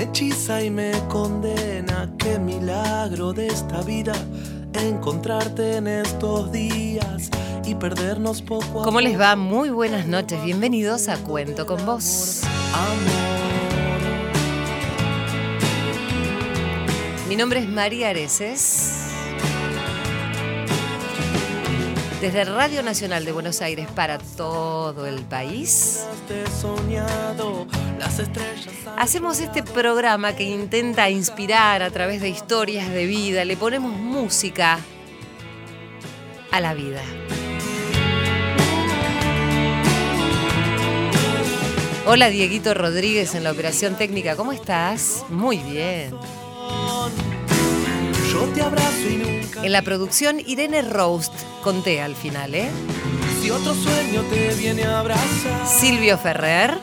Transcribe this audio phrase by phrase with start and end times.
[0.00, 2.10] me hechiza y me condena.
[2.18, 4.14] Qué milagro de esta vida
[4.72, 7.28] encontrarte en estos días
[7.66, 9.36] y perdernos poco a ¿Cómo les va?
[9.36, 10.42] Muy buenas noches.
[10.42, 12.40] Bienvenidos a Cuento con Vos.
[17.28, 18.99] Mi nombre es María Areces.
[22.20, 26.04] Desde Radio Nacional de Buenos Aires para todo el país,
[28.98, 33.46] hacemos este programa que intenta inspirar a través de historias de vida.
[33.46, 34.80] Le ponemos música
[36.50, 37.00] a la vida.
[42.06, 45.24] Hola Dieguito Rodríguez en la operación técnica, ¿cómo estás?
[45.30, 46.10] Muy bien.
[48.40, 49.62] Yo te abrazo y nunca.
[49.66, 52.70] En la producción Irene Roast, conté al final, ¿eh?
[53.42, 55.66] Si otro sueño te viene a abrazar.
[55.66, 56.78] Silvio Ferrer.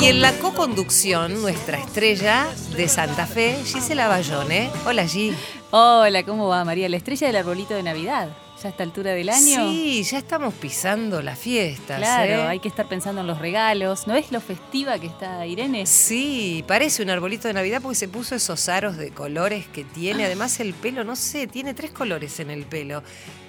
[0.00, 4.70] Y en la co-conducción, nuestra estrella de Santa Fe, Gisela Bayone.
[4.86, 5.34] Hola G.
[5.72, 6.88] Hola, ¿cómo va María?
[6.88, 8.28] La estrella del arbolito de Navidad.
[8.62, 9.70] ¿Ya a esta altura del año?
[9.70, 11.98] Sí, ya estamos pisando las fiestas.
[11.98, 12.42] Claro, ¿eh?
[12.42, 14.06] hay que estar pensando en los regalos.
[14.06, 15.84] ¿No es lo festiva que está Irene?
[15.84, 20.24] Sí, parece un arbolito de Navidad porque se puso esos aros de colores que tiene.
[20.24, 23.02] Además el pelo, no sé, tiene tres colores en el pelo.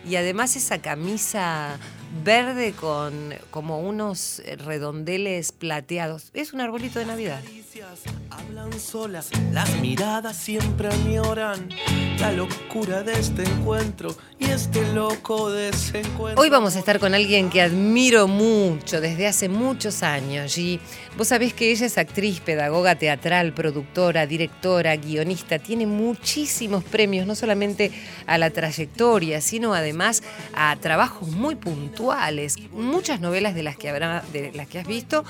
[0.06, 1.80] Y además esa camisa
[2.24, 6.32] verde con como unos redondeles plateados.
[6.34, 7.42] Es un arbolito de Navidad.
[8.30, 11.70] Hablan solas, las miradas siempre añoran
[12.20, 16.42] la locura de este encuentro y este loco desencuentro.
[16.42, 20.80] Hoy vamos a estar con alguien que admiro mucho desde hace muchos años y
[21.18, 27.36] vos sabés que ella es actriz, pedagoga teatral, productora, directora, guionista, tiene muchísimos premios, no
[27.36, 27.92] solamente
[28.26, 30.24] a la trayectoria, sino además
[30.56, 32.07] a trabajos muy puntuales.
[32.72, 35.24] Muchas novelas de las que, habrá, de las que has visto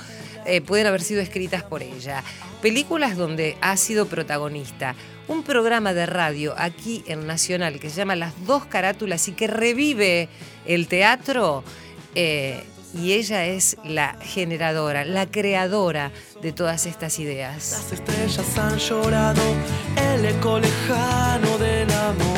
[0.45, 2.23] eh, pueden haber sido escritas por ella.
[2.61, 4.95] Películas donde ha sido protagonista.
[5.27, 9.47] Un programa de radio aquí en Nacional que se llama Las dos carátulas y que
[9.47, 10.29] revive
[10.65, 11.63] el teatro.
[12.15, 16.11] eh, y ella es la generadora, la creadora
[16.41, 17.71] de todas estas ideas.
[17.71, 19.41] Las estrellas han llorado
[20.13, 22.36] el eco lejano del amor.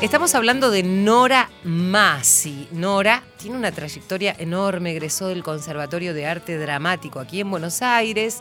[0.00, 2.68] Estamos hablando de Nora Masi.
[2.70, 8.38] Nora tiene una trayectoria enorme, egresó del Conservatorio de Arte Dramático aquí en Buenos Aires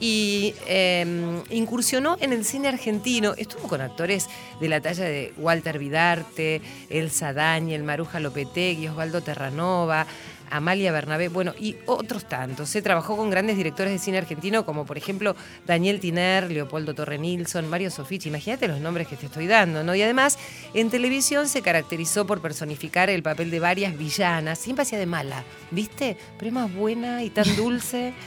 [0.00, 3.34] y eh, incursionó en el cine argentino.
[3.36, 4.26] Estuvo con actores
[4.60, 10.08] de la talla de Walter Vidarte, Elsa Daniel, Maruja Lopetegui, Osvaldo Terranova.
[10.50, 12.68] Amalia Bernabé, bueno, y otros tantos.
[12.68, 17.18] Se trabajó con grandes directores de cine argentino, como por ejemplo Daniel Tiner, Leopoldo Torre
[17.18, 18.28] Nilsson, Mario Soffici.
[18.28, 19.94] Imagínate los nombres que te estoy dando, ¿no?
[19.94, 20.38] Y además,
[20.74, 24.58] en televisión se caracterizó por personificar el papel de varias villanas.
[24.58, 26.16] Siempre hacía de mala, ¿viste?
[26.38, 28.12] Pero más buena y tan dulce.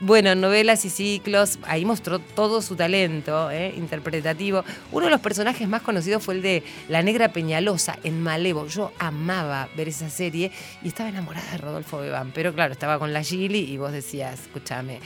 [0.00, 3.72] Bueno, en novelas y ciclos, ahí mostró todo su talento ¿eh?
[3.78, 4.62] interpretativo.
[4.92, 8.66] Uno de los personajes más conocidos fue el de La Negra Peñalosa en Malevo.
[8.66, 10.52] Yo amaba ver esa serie
[10.82, 14.38] y estaba enamorada de Rodolfo Bebán, pero claro, estaba con la Gili y vos decías,
[14.40, 15.00] escúchame.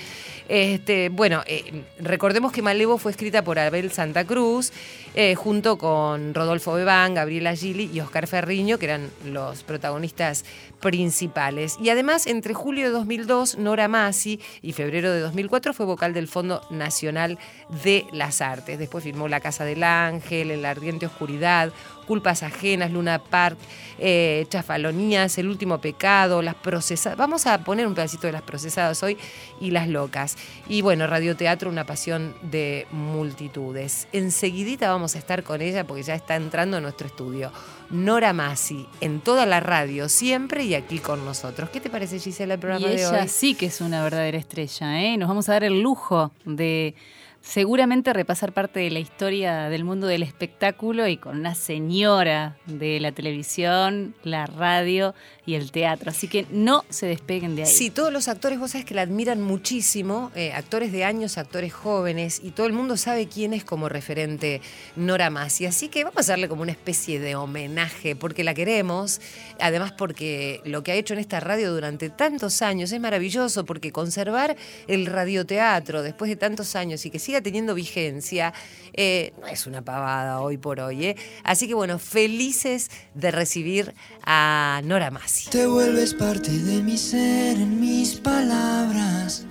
[0.49, 4.73] Este, bueno, eh, recordemos que Malevo fue escrita por Abel Santa Cruz,
[5.15, 10.45] eh, junto con Rodolfo Bebán, Gabriela Gili y Oscar Ferriño, que eran los protagonistas
[10.81, 11.77] principales.
[11.81, 16.27] Y además, entre julio de 2002, Nora Masi y febrero de 2004 fue vocal del
[16.27, 17.39] Fondo Nacional
[17.85, 18.79] de las Artes.
[18.79, 21.71] Después firmó La Casa del Ángel, En la Ardiente Oscuridad,
[22.07, 23.59] Culpas Ajenas, Luna Park,
[23.99, 27.19] eh, Chafalonías, El Último Pecado, Las Procesadas.
[27.19, 29.19] Vamos a poner un pedacito de Las Procesadas hoy
[29.61, 30.37] y Las Locas.
[30.67, 34.09] Y bueno, Radioteatro, una pasión de multitudes.
[34.13, 37.53] Enseguidita vamos a estar con ella porque ya está entrando en nuestro estudio.
[37.91, 41.71] Nora Masi, en toda la radio, siempre y aquí con nosotros.
[41.71, 43.29] ¿Qué te parece, Gisela, el programa Y de ella hoy?
[43.29, 45.17] sí que es una verdadera estrella, ¿eh?
[45.17, 46.95] Nos vamos a dar el lujo de
[47.41, 53.01] seguramente repasar parte de la historia del mundo del espectáculo y con una señora de
[53.01, 55.15] la televisión, la radio
[55.51, 56.11] y el teatro.
[56.11, 57.71] Así que no se despeguen de ahí.
[57.71, 61.73] Sí, todos los actores, vos sabés que la admiran muchísimo, eh, actores de años, actores
[61.73, 64.61] jóvenes, y todo el mundo sabe quién es como referente
[64.95, 65.67] Nora Masi.
[65.67, 69.21] Así que vamos a darle como una especie de homenaje, porque la queremos,
[69.59, 73.91] además porque lo que ha hecho en esta radio durante tantos años es maravilloso, porque
[73.91, 74.57] conservar
[74.87, 78.55] el radioteatro después de tantos años y que siga teniendo vigencia,
[78.93, 81.07] eh, no es una pavada hoy por hoy.
[81.07, 81.17] ¿eh?
[81.43, 83.95] Así que bueno, felices de recibir
[84.25, 85.40] a Nora Masi.
[85.49, 89.45] Te vuelves parte de mi ser en mis palabras.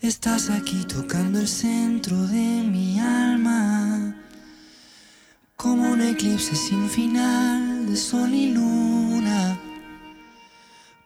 [0.00, 4.14] Estás aquí tocando el centro de mi alma.
[5.56, 9.58] Como un eclipse sin final de sol y luna.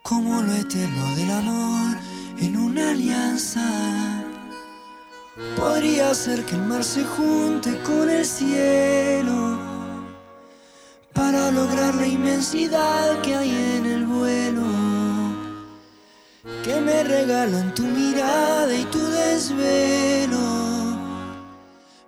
[0.03, 1.97] como lo eterno del amor
[2.41, 4.25] en una alianza.
[5.57, 9.70] Podría ser que el mar se junte con el cielo
[11.31, 14.63] para lograr la inmensidad que hay en el vuelo
[16.65, 20.39] que me regalan tu mirada y tu desvelo.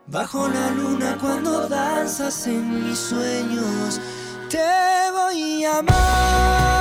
[0.09, 4.01] Bajo la luna cuando danzas en mis sueños,
[4.49, 4.59] te
[5.13, 6.72] voy a amar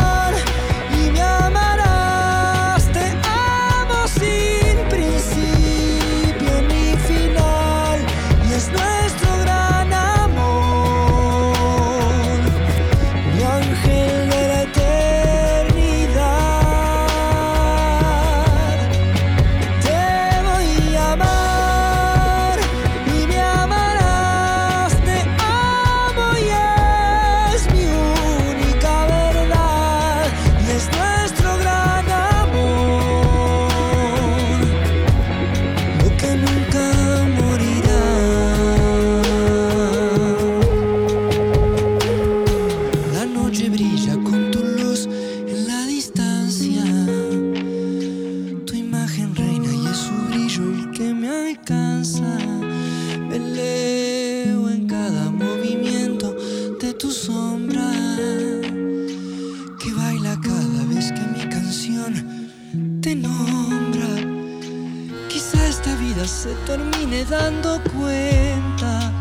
[66.51, 69.11] se termine dando cuenta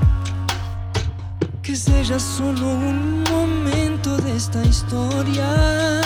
[1.62, 6.00] que ella solo un momento de esta historia.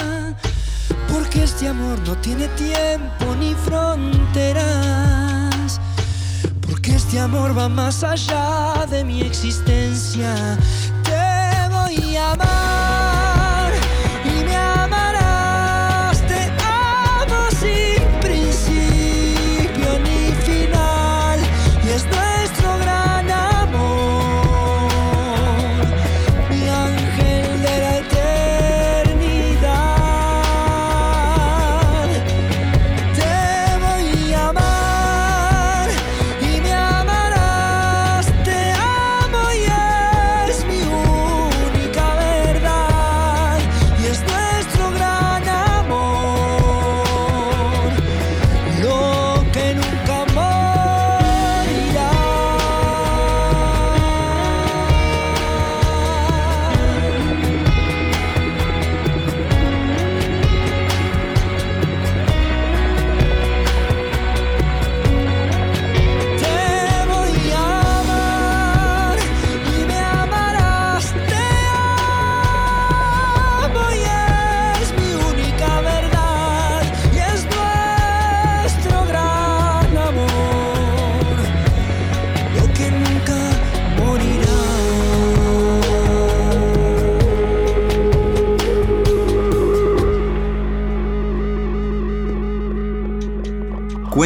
[1.11, 4.61] Porque este amor no tiene tiempo ni fronteras.
[6.61, 10.59] Porque este amor va más allá de mi existencia.
[11.03, 12.64] Te voy a amar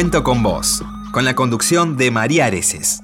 [0.00, 3.02] Cuento con vos, con la conducción de María Areces.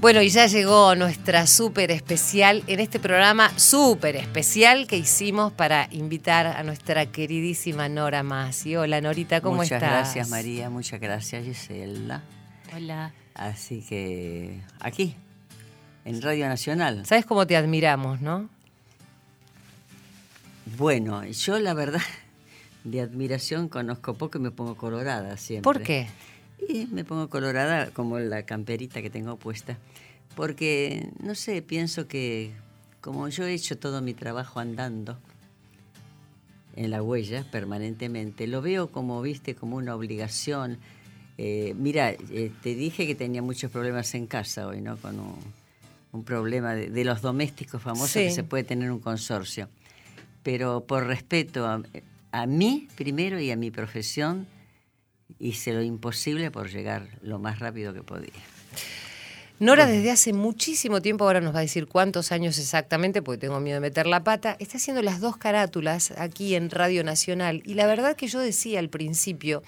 [0.00, 5.88] Bueno, y ya llegó nuestra súper especial en este programa súper especial que hicimos para
[5.90, 8.74] invitar a nuestra queridísima Nora Masi.
[8.74, 9.90] Hola Norita, ¿cómo muchas estás?
[9.90, 12.22] gracias María, muchas gracias Gisela.
[12.74, 13.12] Hola.
[13.34, 15.14] Así que aquí,
[16.06, 17.04] en Radio Nacional.
[17.04, 18.48] ¿Sabes cómo te admiramos, no?
[20.78, 22.00] Bueno, yo la verdad
[22.84, 25.64] de admiración conozco poco y me pongo colorada siempre.
[25.64, 26.08] ¿Por qué?
[26.68, 29.78] Y me pongo colorada como la camperita que tengo puesta.
[30.36, 32.52] Porque, no sé, pienso que
[33.00, 35.18] como yo he hecho todo mi trabajo andando
[36.76, 40.78] en la huella permanentemente, lo veo como, viste, como una obligación.
[41.38, 44.96] Eh, mira, eh, te dije que tenía muchos problemas en casa hoy, ¿no?
[44.98, 45.36] Con un,
[46.12, 48.20] un problema de, de los domésticos famosos Sí.
[48.20, 49.68] que se puede tener un consorcio.
[50.42, 51.82] Pero por respeto a,
[52.32, 54.46] a mí primero y a mi profesión,
[55.38, 58.32] hice lo imposible por llegar lo más rápido que podía.
[59.58, 63.60] Nora desde hace muchísimo tiempo, ahora nos va a decir cuántos años exactamente, porque tengo
[63.60, 67.62] miedo de meter la pata, está haciendo las dos carátulas aquí en Radio Nacional.
[67.66, 69.62] Y la verdad que yo decía al principio,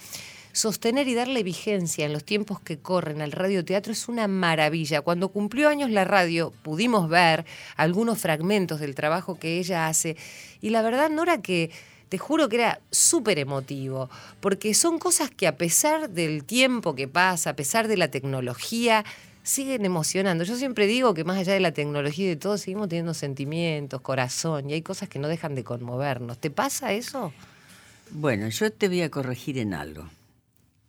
[0.53, 5.03] sostener y darle vigencia en los tiempos que corren al radioteatro es una maravilla.
[5.03, 7.45] Cuando cumplió años la radio, pudimos ver
[7.77, 10.17] algunos fragmentos del trabajo que ella hace.
[10.63, 11.71] Y la verdad, Nora, que
[12.13, 17.09] te juro que era súper emotivo, porque son cosas que a pesar del tiempo que
[17.09, 19.03] pasa, a pesar de la tecnología,
[19.43, 20.45] siguen emocionando.
[20.45, 24.03] Yo siempre digo que más allá de la tecnología y de todo, seguimos teniendo sentimientos,
[24.03, 26.37] corazón, y hay cosas que no dejan de conmovernos.
[26.37, 27.33] ¿Te pasa eso?
[28.11, 30.07] Bueno, yo te voy a corregir en algo.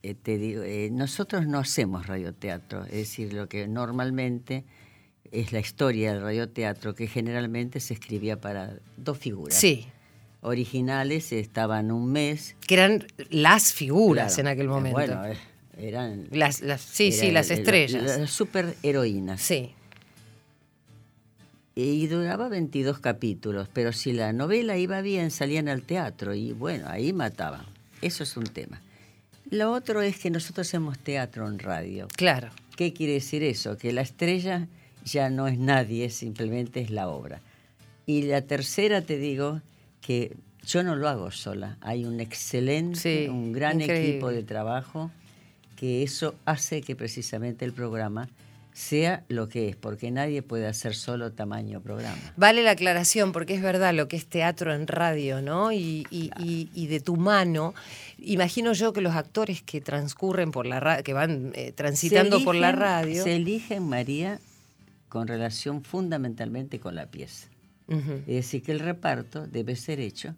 [0.01, 4.65] Eh, te digo, eh, nosotros no hacemos radioteatro, es decir, lo que normalmente
[5.31, 9.57] es la historia del radioteatro, que generalmente se escribía para dos figuras.
[9.57, 9.87] Sí.
[10.43, 12.55] Originales estaban un mes.
[12.67, 14.97] Que eran las figuras Claro, en aquel eh, momento.
[14.99, 15.37] Bueno, eh,
[15.77, 16.27] eran.
[16.31, 18.19] las, las- sí, sí, las el- estrellas.
[18.19, 19.41] Las superheroínas.
[19.41, 19.73] Sí.
[21.75, 26.85] Y duraba 22 capítulos, pero si la novela iba bien, salían al teatro y bueno,
[26.87, 27.65] ahí mataban.
[28.01, 28.79] Eso es un tema.
[29.49, 32.07] Lo otro es que nosotros hacemos teatro en radio.
[32.15, 32.49] Claro.
[32.75, 33.77] ¿Qué quiere decir eso?
[33.77, 34.67] Que la estrella
[35.05, 37.39] ya no es nadie, simplemente es la obra.
[38.05, 39.61] Y la tercera te digo
[40.05, 41.77] que yo no lo hago sola.
[41.81, 44.09] Hay un excelente, Sí, un gran increíble.
[44.11, 45.11] equipo de trabajo
[45.75, 48.29] que eso hace que precisamente el programa
[48.73, 52.17] sea lo que es, porque nadie puede hacer solo tamaño programa.
[52.37, 55.71] Vale la aclaración, porque es verdad lo que es teatro en radio, ¿no?
[55.71, 57.75] Y, y- y- y de tu mano.
[58.17, 62.55] Imagino yo que los actores que transcurren por la radio, que van eh, transitando por
[62.55, 63.23] la radio.
[63.23, 64.39] Se eligen, María,
[65.07, 67.49] con relación fundamentalmente con la pieza.
[67.93, 70.35] Es decir, que el reparto debe ser hecho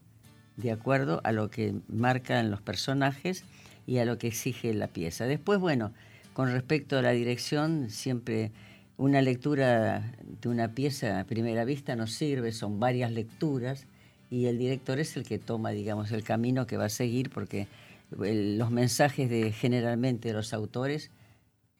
[0.58, 3.44] de acuerdo a lo que marcan los personajes
[3.86, 5.26] y a lo que exige la pieza.
[5.26, 5.94] Después, bueno,
[6.34, 8.52] con respecto a la dirección, siempre
[8.98, 13.88] una lectura de una pieza a primera vista nos sirve, son varias lecturas
[14.30, 17.68] y el director es el que toma, digamos, el camino que va a seguir porque
[18.12, 21.12] los mensajes de generalmente de los autores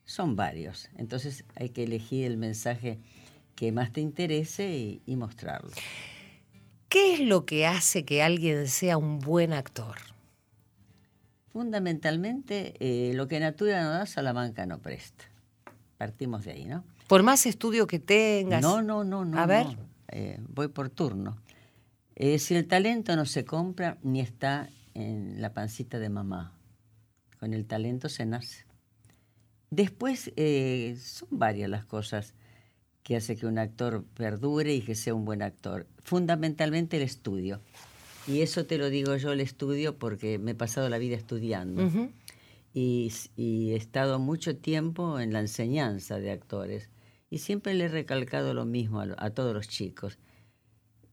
[0.04, 0.90] son varios.
[0.98, 3.00] Entonces hay que elegir el mensaje
[3.56, 5.72] que más te interese y, y mostrarlo.
[6.90, 9.98] ¿Qué es lo que hace que alguien sea un buen actor?
[11.56, 15.26] Fundamentalmente, eh, lo que Natura no da, Salamanca no presta.
[15.98, 16.84] Partimos de ahí, ¿no?
[17.08, 18.62] Por más estudio que tengas.
[18.62, 19.40] No, no, no, no.
[19.40, 19.66] A ver.
[19.66, 19.78] no.
[20.10, 21.38] Eh, voy por turno.
[22.16, 26.58] Eh, si el talento no se compra ni está en la pancita de mamá,
[27.40, 28.66] con el talento se nace.
[29.70, 30.32] Después,
[31.02, 32.36] son varias las cosas
[33.06, 35.86] que hace que un actor perdure y que sea un buen actor.
[36.04, 37.62] Fundamentalmente el estudio.
[38.28, 42.10] Y eso te lo digo yo, el estudio, porque me he pasado la vida estudiando
[42.76, 46.90] y, y he estado mucho tiempo en la enseñanza de actores
[47.30, 50.18] y siempre le he recalcado lo mismo a, todos los chicos,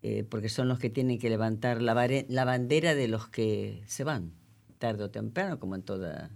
[0.02, 1.94] eh, porque son los que tienen que levantar la,
[2.28, 4.32] la bandera de los que se van,
[4.78, 6.30] tarde o temprano, como en toda,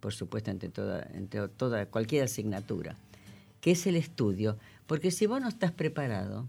[0.00, 2.96] por supuesto, entre toda, entre toda cualquier asignatura,
[3.60, 4.58] que es el estudio,
[4.92, 6.46] porque si vos no estás preparado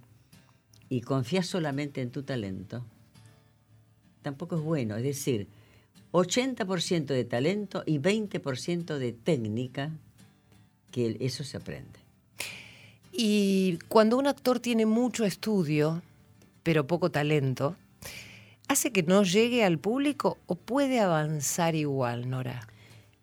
[0.90, 2.84] y confías solamente en tu talento,
[4.22, 4.98] tampoco es bueno.
[4.98, 5.48] Es decir,
[6.12, 9.92] 80% de talento y 20% de técnica,
[10.92, 12.02] que eso se aprende.
[13.14, 16.02] Y cuando un actor tiene mucho estudio,
[16.64, 17.78] pero poco talento,
[18.68, 22.68] ¿hace que no llegue al público o puede avanzar igual, Nora?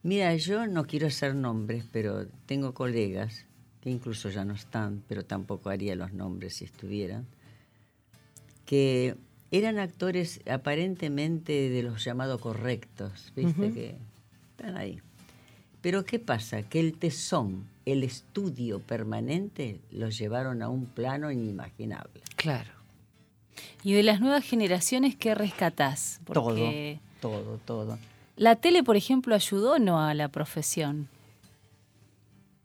[0.03, 3.45] Mira, yo no quiero hacer nombres, pero tengo colegas
[3.81, 7.27] que incluso ya no están, pero tampoco haría los nombres si estuvieran,
[8.67, 9.17] que
[9.51, 13.73] eran actores aparentemente de los llamados correctos, ¿viste?
[13.73, 13.97] Que
[14.51, 15.01] están ahí.
[15.81, 16.63] Pero ¿qué pasa?
[16.63, 22.21] Que el tesón, el estudio permanente, los llevaron a un plano inimaginable.
[22.37, 22.71] Claro.
[23.83, 26.21] Y de las nuevas generaciones, ¿qué rescatás?
[26.25, 27.99] Porque Todo, todo, todo.
[28.37, 31.09] la tele, por ejemplo, ayudó o no a la profesión.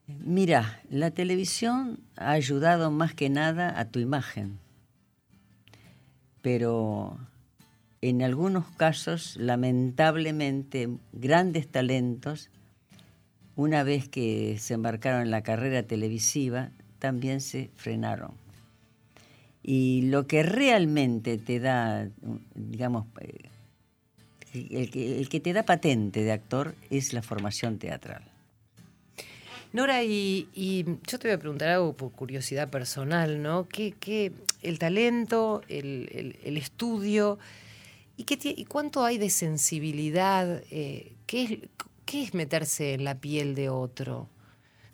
[0.08, 4.60] Mira, la televisión ha ayudado más que nada a tu imagen,
[6.44, 7.18] pero
[8.02, 12.52] en algunos casos, lamentablemente, grandes talentos,
[13.56, 16.70] una vez que se embarcaron en la carrera televisiva,
[17.00, 18.34] también se frenaron.
[19.64, 22.08] Y lo que realmente te da,
[22.54, 23.50] digamos, eh,
[24.54, 28.35] el que, el que te da patente de actor es la formación teatral.
[29.76, 33.68] Nora, y, y yo te voy a preguntar algo por curiosidad personal, ¿no?
[33.68, 37.38] ¿Qué, qué- el talento, el, el- el estudio,
[38.16, 40.64] ¿y, qué y cuánto hay de sensibilidad?
[40.72, 41.52] eh, ¿qué, es,
[42.06, 44.30] ¿Qué es meterse en la piel de otro?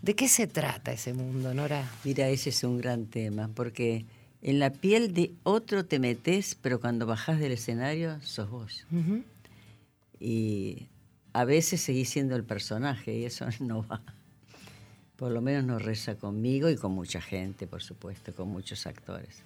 [0.01, 1.87] ¿De qué se trata ese mundo, Nora?
[2.03, 4.05] Mira, ese es un gran tema, porque
[4.41, 8.87] en la piel de otro te metes, pero cuando bajás del escenario sos vos.
[10.19, 10.87] Y
[11.33, 14.01] a veces seguís siendo el personaje y eso no va.
[15.21, 19.43] Por lo menos no reza conmigo y con mucha gente, por supuesto, con muchos actores.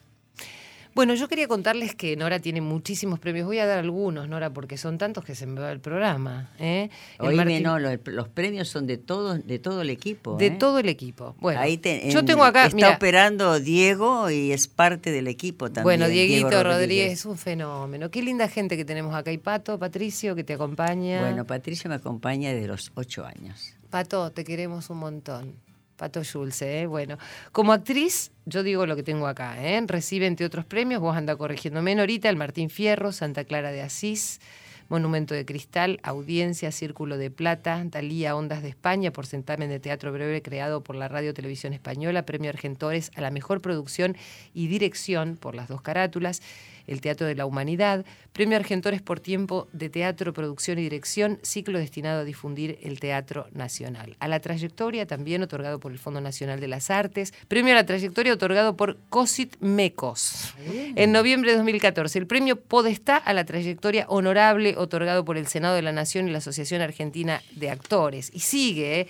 [0.93, 3.45] Bueno, yo quería contarles que Nora tiene muchísimos premios.
[3.45, 6.49] Voy a dar algunos, Nora, porque son tantos que se me va el programa.
[6.59, 6.89] ¿eh?
[7.19, 10.37] El Oíme, Martín- no, lo- los premios son de todo, de todo el equipo.
[10.37, 10.51] De ¿eh?
[10.51, 11.35] todo el equipo.
[11.41, 15.27] Bueno, Ahí te- yo en- tengo acá, Está mira, operando Diego y es parte del
[15.27, 15.83] equipo también.
[15.83, 17.11] bueno, Diego Dieguito Rodríguez.
[17.11, 18.09] es un fenómeno.
[18.09, 19.33] Qué linda gente que tenemos acá.
[19.33, 21.19] Y Pato, Patricio, que te acompaña.
[21.19, 23.73] Bueno, Patricia me acompaña desde los ocho años.
[23.89, 25.64] Pato, te queremos un montón.
[25.95, 26.85] Pato Schulze, ¿eh?
[26.87, 27.17] Bueno,
[27.51, 29.81] como actriz, yo digo lo que tengo acá, ¿eh?
[29.87, 34.39] Recibe, entre otros premios, vos anda corrigiéndome, Norita, el Martín Fierro, Santa Clara de Asís,
[34.87, 40.11] Monumento de Cristal, Audiencia, Círculo de Plata, Talía Ondas de España, por certamen de teatro
[40.11, 44.15] breve creado por la Radio Televisión Española, Premio Argentores a la mejor producción
[44.53, 46.41] y dirección por las dos carátulas,
[46.87, 51.79] el Teatro de la Humanidad, Premio Argentores por tiempo de teatro, producción y dirección, ciclo
[51.79, 54.17] destinado a difundir el teatro nacional.
[54.19, 57.85] A la trayectoria también otorgado por el Fondo Nacional de las Artes, premio a la
[57.85, 60.53] trayectoria otorgado por COSIT Mecos.
[60.95, 65.75] En noviembre de 2014, el premio Podestá a la trayectoria honorable otorgado por el Senado
[65.75, 68.31] de la Nación y la Asociación Argentina de Actores.
[68.33, 69.07] Y sigue, ¿eh?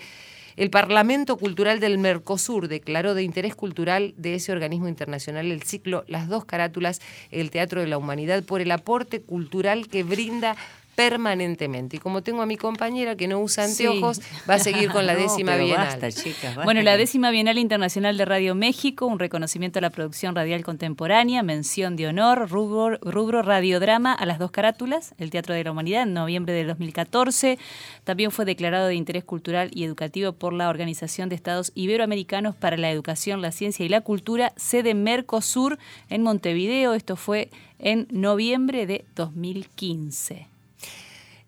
[0.56, 6.04] El Parlamento Cultural del Mercosur declaró de interés cultural de ese organismo internacional el ciclo
[6.08, 10.56] Las dos carátulas, el Teatro de la Humanidad, por el aporte cultural que brinda
[10.96, 11.96] permanentemente.
[11.98, 13.86] Y como tengo a mi compañera que no usa Sí.
[13.86, 15.86] anteojos, va a seguir con la No, décima bienal.
[15.86, 19.90] Basta, chicas, basta Bueno, la décima Bienal Internacional de Radio México, un reconocimiento a la
[19.90, 25.54] producción radial contemporánea, mención de honor, rubro, rubro radiodrama a las dos carátulas, el Teatro
[25.54, 27.58] de la Humanidad, en noviembre del 2014.
[28.04, 32.76] También fue declarado de interés cultural y educativo por la Organización de Estados Iberoamericanos para
[32.78, 36.94] la Educación, la Ciencia y la Cultura, sede Mercosur en Montevideo.
[36.94, 40.46] Esto fue en noviembre de 2015.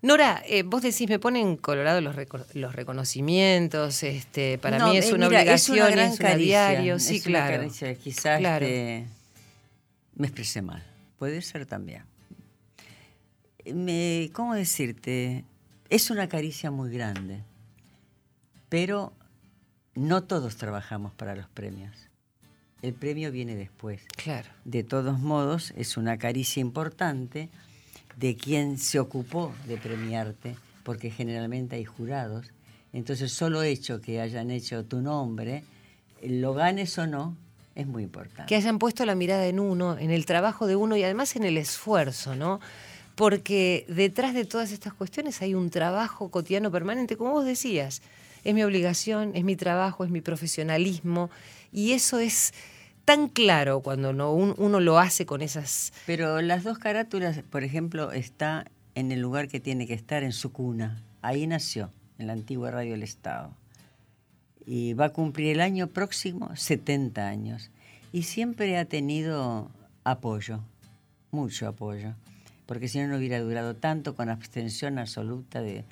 [0.01, 4.97] Nora, eh, vos decís, me ponen colorado los, reco- los reconocimientos, este, para No, mí
[4.97, 7.57] es eh, una mira, obligación, es una gran una caricia, diario, sí, es una claro.
[7.59, 7.95] caricia.
[7.97, 8.65] Quizás Claro.
[8.65, 9.07] este,
[10.15, 10.85] me expresé mal,
[11.19, 12.05] puede ser también.
[13.75, 15.45] Me, ¿Cómo decirte?
[15.91, 17.43] Es una caricia muy grande,
[18.69, 19.13] pero
[19.95, 21.97] no todos trabajamos para los premios.
[22.83, 24.03] El premio viene después.
[24.17, 24.49] Claro.
[24.65, 27.49] De todos modos, es una caricia importante
[28.19, 32.47] de quien se ocupó de premiarte, porque generalmente hay jurados.
[32.93, 35.63] Entonces, solo hecho que hayan hecho tu nombre,
[36.23, 37.37] lo ganes o no,
[37.77, 38.49] es muy importante.
[38.49, 41.45] que hayan puesto la mirada en uno, en el trabajo de uno y además en
[41.45, 42.61] el esfuerzo, ¿no?
[43.15, 48.03] Porque detrás de todas estas cuestiones hay un trabajo cotidiano permanente, como vos decías.
[48.43, 51.31] Es mi obligación, es mi trabajo, es mi profesionalismo
[51.73, 52.53] y eso es
[53.09, 55.95] tan claro cuando no, un- uno lo hace con esas...
[56.05, 60.33] Pero las dos carátulas, por ejemplo, está en el lugar que tiene que estar, en
[60.33, 61.03] su cuna.
[61.23, 63.57] Ahí nació, en la antigua Radio del Estado.
[64.67, 67.71] Y va a cumplir el año próximo 70 años.
[68.13, 69.71] Y siempre ha tenido
[70.05, 70.61] apoyo,
[71.31, 72.13] mucho apoyo.
[72.67, 75.87] Porque si no, no hubiera durado tanto con abstención absoluta de,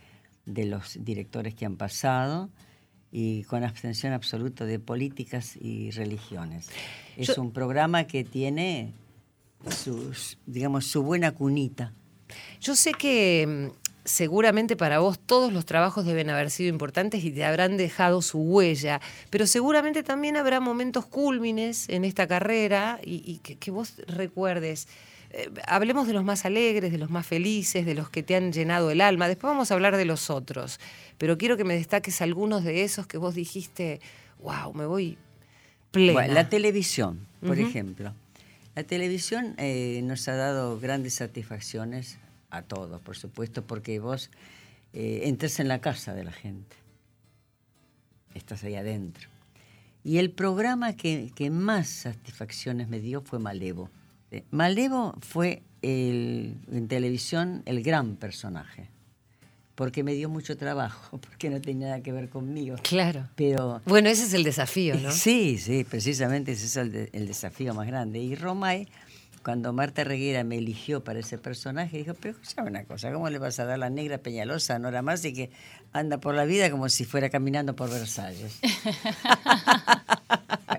[0.44, 2.50] de los directores que han pasado
[3.10, 6.68] y con abstención absoluta de políticas y religiones.
[7.16, 8.92] Es Yo- un programa que tiene
[9.70, 11.92] sus, digamos, su buena cunita.
[12.60, 17.30] Yo sé que mm, seguramente para vos todos los trabajos deben haber sido importantes y
[17.30, 19.00] te habrán dejado su huella,
[19.30, 24.88] pero seguramente también habrá momentos cúlmines en esta carrera y, y que, que vos recuerdes.
[25.30, 28.52] Eh, hablemos de los más alegres, de los más felices, de los que te han
[28.52, 29.26] llenado el alma.
[29.26, 30.78] Después vamos a hablar de los otros,
[31.18, 34.00] pero quiero que me destaques algunos de esos que vos dijiste,
[34.40, 35.18] wow, me voy
[35.90, 36.12] plena.
[36.12, 38.12] Bueno, la televisión, por ejemplo.
[38.74, 42.18] La televisión eh, nos ha dado grandes satisfacciones
[42.50, 44.30] a todos, por supuesto, porque vos
[44.92, 46.76] eh, entras en la casa de la gente.
[48.34, 49.28] Estás ahí adentro.
[50.04, 53.90] Y el programa que, que más satisfacciones me dio fue Malevo.
[54.30, 58.88] Eh, Malevo fue el- en televisión el gran personaje,
[59.76, 62.76] porque me dio mucho trabajo, porque no tenía nada que ver conmigo.
[62.82, 63.28] Claro.
[63.36, 65.12] Pero Bueno, ese es el desafío, ¿no?
[65.12, 68.18] Sí, sí, precisamente ese es el, de- el desafío más grande.
[68.18, 68.88] Y Romay,
[69.44, 73.38] cuando Marta Reguera me eligió para ese personaje, dijo, pero escuchame una cosa, ¿cómo le
[73.38, 75.50] vas a dar la negra Peñalosa a Nora Masi que
[75.92, 78.58] anda por la vida como si fuera caminando por Versalles?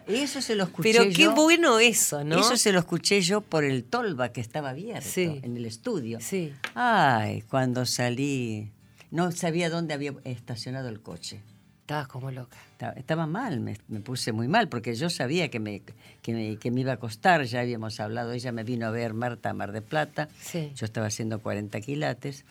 [0.08, 1.36] eso se lo escuché Pero qué yo.
[1.36, 2.40] bueno eso, ¿no?
[2.40, 5.40] Eso se lo escuché yo por el tolva que estaba abierto Sí.
[5.44, 6.20] en el estudio.
[6.22, 6.54] Sí.
[6.76, 8.72] Ay, cuando salí,
[9.12, 11.42] no sabía dónde había estacionado el coche.
[11.82, 12.58] Estabas como loca.
[12.74, 15.82] Estaba, estaba mal, me, me puse muy mal, porque yo sabía que me,
[16.22, 19.14] que, me, que me iba a costar, ya habíamos hablado, ella me vino a ver
[19.14, 20.72] Marta a Mar de Plata, Sí.
[20.76, 22.44] yo estaba haciendo 40 quilates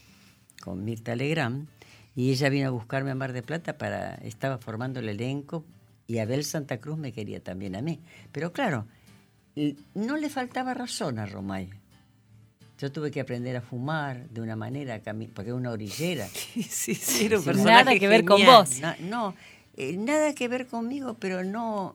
[0.62, 1.68] con Mirta Legrand,
[2.14, 5.66] y ella vino a buscarme a Mar de Plata para, estaba formando el elenco,
[6.06, 8.00] y Abel Santa Cruz me quería también a mí.
[8.32, 8.86] Pero claro,
[9.94, 11.68] no le faltaba razón a Romay.
[12.78, 15.00] Yo tuve que aprender a fumar de una manera,
[15.34, 16.28] porque es una orillera.
[16.34, 18.56] Sí, sí, sí, era un Sí, personaje nada que ver con genial.
[18.66, 18.80] vos.
[18.80, 19.34] Na- no,
[19.76, 21.94] eh, nada que ver conmigo, pero no,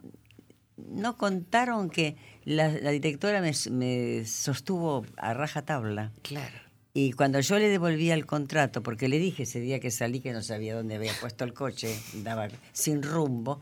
[0.77, 2.15] no contaron que
[2.45, 6.11] la, la directora me, me sostuvo a rajatabla.
[6.23, 6.57] Claro.
[6.93, 10.33] Y cuando yo le devolvía el contrato, porque le dije ese día que salí que
[10.33, 13.61] no sabía dónde había puesto el coche, daba sin rumbo,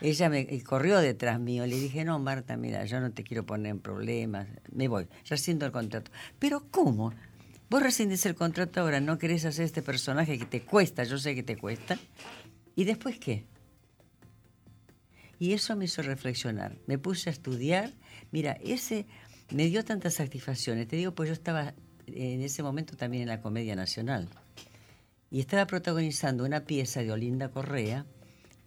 [0.00, 1.66] ella me corrió detrás mío.
[1.66, 5.66] Le dije, no, Marta, mira, yo no te quiero poner en problemas, me voy, rescindo
[5.66, 6.10] el contrato.
[6.38, 7.12] Pero ¿cómo?
[7.68, 11.34] Vos rescindís el contrato ahora, no querés hacer este personaje que te cuesta, yo sé
[11.34, 11.98] que te cuesta.
[12.74, 13.44] ¿Y después qué?
[15.38, 16.76] Y eso me hizo reflexionar.
[16.86, 17.92] Me puse a estudiar.
[18.30, 19.06] Mira, ese
[19.50, 20.86] me dio tantas satisfacciones.
[20.86, 21.74] Te digo, pues yo estaba
[22.06, 24.28] en ese momento también en la Comedia Nacional.
[25.30, 28.04] Y estaba protagonizando una pieza de Olinda Correa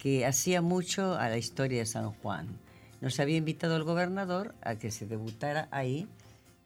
[0.04, 2.46] que hacía mucho a la historia de San Juan.
[3.00, 6.06] Nos había invitado el gobernador a que se debutara ahí,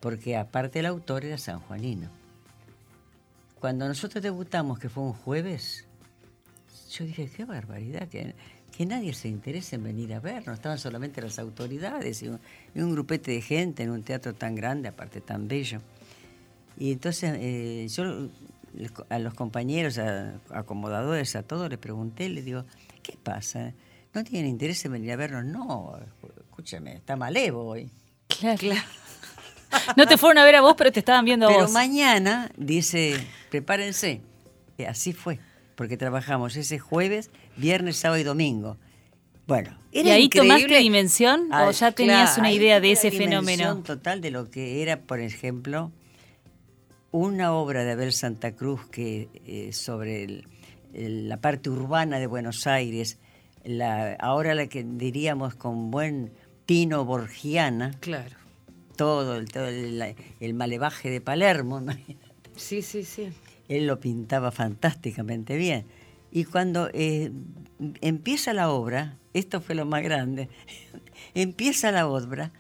[0.01, 2.09] porque aparte el autor era sanjuanino.
[3.61, 5.87] Cuando nosotros debutamos, que fue un jueves,
[6.91, 8.35] yo dije, qué barbaridad, que,
[8.77, 10.57] que nadie se interese en venir a vernos.
[10.57, 12.41] Estaban solamente las autoridades y un,
[12.75, 15.81] y un grupete de gente en un teatro tan grande, aparte tan bello.
[16.77, 18.31] Y entonces eh, yo
[19.09, 22.65] a los compañeros, a acomodadores, a todos les pregunté, les digo,
[23.03, 23.73] ¿qué pasa?
[24.15, 25.45] ¿No tienen interés en venir a vernos?
[25.45, 25.99] No,
[26.41, 27.91] escúchame, está malevo hoy.
[28.29, 28.59] Claro.
[29.99, 31.73] No te fueron a ver a vos, pero te estaban viendo a Pero vos.
[31.73, 33.15] mañana dice,
[33.51, 34.23] prepárense.
[34.79, 35.41] Y así fue,
[35.75, 38.79] porque trabajamos ese jueves, viernes, sábado y domingo.
[39.47, 40.55] Bueno, ¿Y Era ahí increíble.
[40.57, 43.83] tomaste dimensión o ya tenías claro, una idea de ese la dimensión fenómeno?
[43.83, 45.93] total de lo que era, por ejemplo,
[47.11, 50.45] una obra de Abel Santa Cruz que eh, sobre el-
[50.93, 53.19] la parte urbana de Buenos Aires,
[53.65, 56.33] la, ahora la que diríamos con buen
[56.67, 58.37] tino borgiana, Claro.
[58.97, 62.29] todo el, todo el, el malevaje de Palermo, imagínate.
[62.57, 63.29] Sí, sí, sí.
[63.69, 65.87] él lo pintaba fantásticamente bien.
[66.31, 67.31] Y cuando eh,
[68.01, 70.49] empieza la obra, esto fue lo más grande,
[71.35, 72.53] empieza la obra,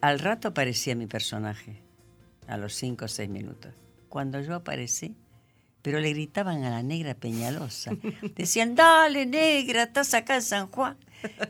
[0.00, 1.76] al rato aparecía mi personaje,
[2.48, 3.72] a los cinco o seis minutos.
[4.08, 5.14] Cuando yo aparecí,
[5.82, 7.92] pero le gritaban a la negra Peñalosa,
[8.36, 10.96] decían, dale negra, estás acá en San Juan.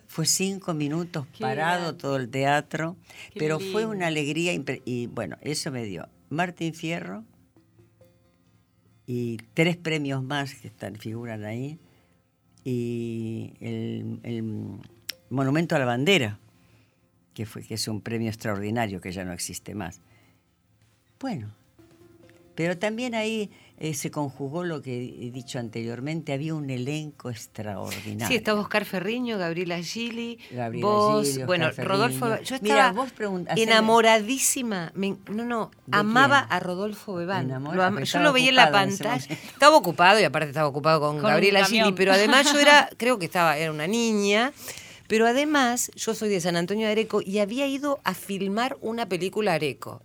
[0.06, 2.96] Fue cinco minutos Qué parado todo el teatro,
[3.32, 4.52] Qué pero fue una alegría,
[4.84, 7.24] y bueno, eso me dio Martín Fierro,
[9.06, 11.78] y tres premios más que están, figuran ahí,
[12.64, 14.80] y el, el
[15.30, 16.38] Monumento a la Bandera,
[17.34, 20.00] que, fue, que es un premio extraordinario que ya no existe más.
[21.18, 21.54] Bueno,
[22.54, 23.50] pero también ahí
[23.84, 28.28] eh, se conjugó lo que he dicho anteriormente, había un elenco extraordinario.
[28.28, 31.88] Sí, estaba Oscar Ferriño, Gabriela Gili, Gabriela vos, Gili, bueno, Ferriño.
[31.88, 32.26] Rodolfo.
[32.44, 33.12] Yo Mira, estaba vos
[33.56, 34.92] enamoradísima.
[34.94, 36.52] me- no, no, ¿De amaba quién?
[36.52, 37.48] a Rodolfo Bebán.
[37.48, 39.26] Lo ama- yo lo veía en la en pantalla.
[39.34, 43.24] Estaba ocupado y aparte estaba ocupado con, Gabriela Gili, pero además yo era, creo que
[43.24, 44.52] estaba, era una niña.
[45.08, 49.06] Pero además, yo soy de San Antonio de Areco y había ido a filmar una
[49.06, 50.00] película Areco.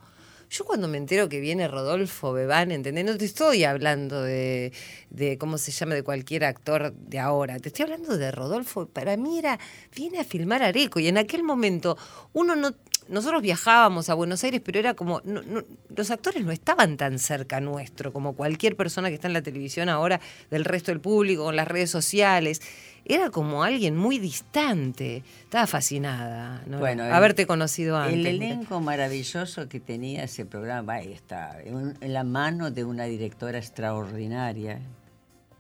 [0.49, 3.03] Yo cuando me entero que viene Rodolfo Bebán, ¿entendés?
[3.03, 4.71] No te estoy hablando de,
[5.09, 7.59] de, ¿cómo se llama?, de cualquier actor de ahora.
[7.59, 8.87] Te estoy hablando de Rodolfo.
[8.87, 9.59] Para mí era,
[9.93, 10.99] viene a filmar Areco.
[11.01, 11.97] Y en aquel momento,
[12.33, 12.71] uno no...
[13.09, 15.21] Nosotros viajábamos a Buenos Aires, pero era como...
[15.23, 15.63] no- no-
[15.95, 19.89] los actores no estaban tan cerca nuestro como cualquier persona que está en la televisión
[19.89, 20.19] ahora
[20.51, 22.61] del resto del público, con las redes sociales.
[23.05, 25.23] Era como alguien muy distante.
[25.43, 26.79] Estaba fascinada, ¿no?
[26.79, 28.19] Bueno, el- haberte conocido antes.
[28.19, 33.05] El elenco maravilloso que tenía ese programa, ahí está, en, en la mano de una
[33.05, 34.79] directora extraordinaria,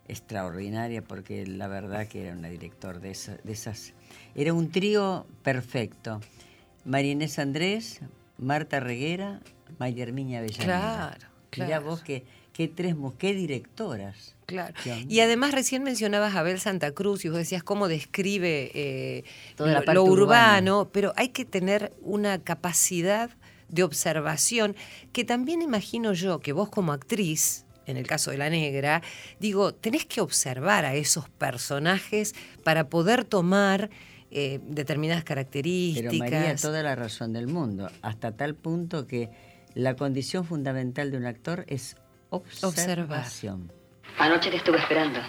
[0.07, 3.93] extraordinaria porque la verdad que era una directora de, esa- de esas...
[4.35, 6.21] Era un trío perfecto.
[6.87, 7.99] María Inés Andrés,
[8.37, 9.41] Marta Reguera,
[9.77, 11.17] María Herminia Avellaneda.
[11.49, 12.23] Claro, Mirá vos qué,
[12.53, 14.35] qué tres, qué directoras.
[14.45, 14.73] Claro.
[15.09, 19.23] Y además recién mencionabas a Abel Santa Cruz y vos decías cómo describe eh,
[19.57, 20.89] Toda la lo, parte lo urbano, urbana.
[20.93, 23.31] pero hay que tener una capacidad
[23.67, 24.73] de observación
[25.11, 29.01] que también imagino yo que vos como actriz, en el caso de la negra,
[29.41, 33.89] digo, tenés que observar a esos personajes para poder tomar
[34.31, 36.19] eh, determinadas Pero características.
[36.19, 39.29] María, toda la razón del mundo, hasta tal punto que
[39.73, 41.95] la condición fundamental de un actor es
[42.29, 43.71] observación.
[44.17, 45.19] Anoche te estuve esperando.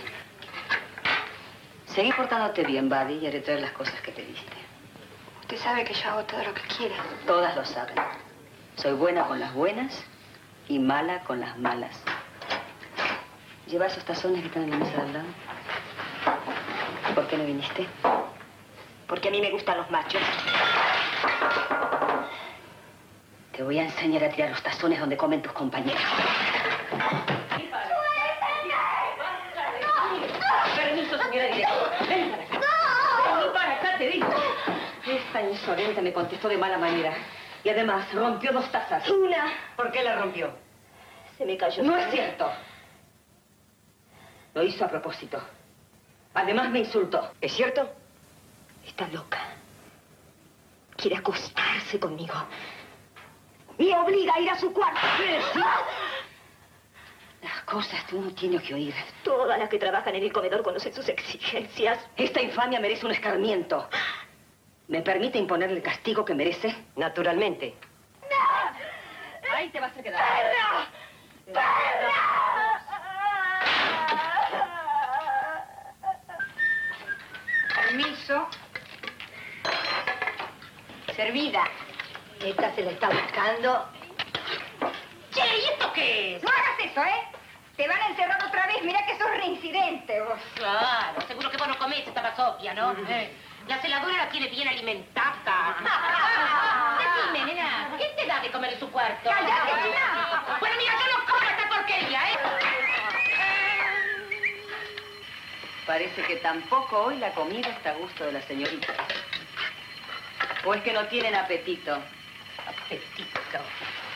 [1.87, 4.57] Seguí portándote bien, Buddy, y haré todas las cosas que pediste.
[5.43, 6.97] Usted sabe que yo hago todo lo que quiera.
[7.27, 7.97] Todas lo saben.
[8.77, 10.03] Soy buena con las buenas
[10.69, 11.97] y mala con las malas.
[13.67, 15.29] Lleva esos tazones que están en la mesa de al lado.
[17.15, 17.87] ¿Por qué no viniste?
[19.09, 20.21] Porque a mí me gustan los machos.
[23.53, 26.01] Te voy a enseñar a tirar los tazones donde comen tus compañeros.
[30.77, 31.99] Permiso, señora directora.
[32.09, 32.61] Ven para acá.
[33.41, 34.29] Ven para acá, te digo.
[35.07, 37.15] Esta insolente me contestó de mala manera.
[37.65, 39.09] Y además rompió dos tazas.
[39.09, 39.53] Una.
[39.75, 40.53] ¿Por qué la rompió?
[41.39, 41.83] Se me cayó.
[41.83, 42.49] No es cierto.
[44.55, 45.43] Lo hizo a propósito.
[46.35, 47.33] Además me insultó.
[47.41, 47.91] ¿Es cierto?
[48.89, 49.39] Está loca.
[50.97, 52.35] Quiere acostarse conmigo.
[53.79, 55.01] Me obliga a ir a su cuarto.
[57.43, 58.95] Las cosas que uno tiene que oír.
[59.23, 61.99] Todas las que trabajan en el comedor conocen sus exigencias.
[62.17, 63.89] Esta infamia merece un escarmiento.
[64.89, 66.75] ¿Me permite imponerle el castigo que merece?
[66.97, 67.77] Naturalmente.
[69.55, 70.25] Ahí te vas a quedar.
[77.75, 78.49] Permiso.
[81.19, 81.65] Servida.
[82.39, 83.89] Esta se la está buscando.
[85.35, 86.43] Che, ¿y esto qué es?
[86.45, 87.23] No hagas eso, ¿eh?
[87.77, 88.77] Te van a encerrar otra vez.
[88.85, 90.39] Mira que sos reincidente vos.
[90.55, 92.93] Claro, seguro que vos no comés esta basofia, ¿no?
[93.09, 93.33] Eh,
[93.67, 95.75] La celadora la tiene bien alimentada.
[97.01, 99.29] Decime, nena, ¿qué te da de comer en su cuarto?
[99.29, 100.57] ¡Cállate, nena!
[100.61, 102.37] Bueno, mira, yo no como esta porquería, ¿eh?
[105.85, 108.95] Parece que tampoco hoy la comida está a gusto de la señorita.
[110.69, 111.95] ¿O es que no tienen apetito?
[111.95, 113.59] Apetito.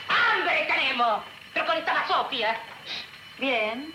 [0.06, 1.22] ¡Hambre tenemos!
[1.54, 2.60] Pero con esta basofia.
[3.38, 3.94] Bien.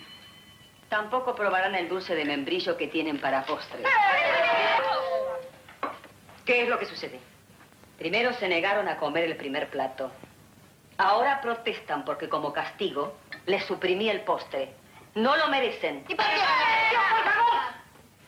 [0.90, 3.84] Tampoco probarán el dulce de membrillo que tienen para postre.
[6.46, 7.20] ¿Qué es lo que sucede?
[8.00, 10.12] Primero se negaron a comer el primer plato.
[10.98, 14.74] Ahora protestan porque como castigo les suprimí el postre.
[15.14, 16.04] No lo merecen.
[16.08, 16.32] ¿Y por qué?
[16.34, 17.62] por favor!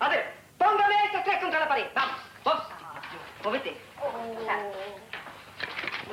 [0.01, 1.87] A ver, póngame a estos tres contra la pared.
[1.95, 2.61] Vamos, vos.
[3.43, 3.88] Móvete.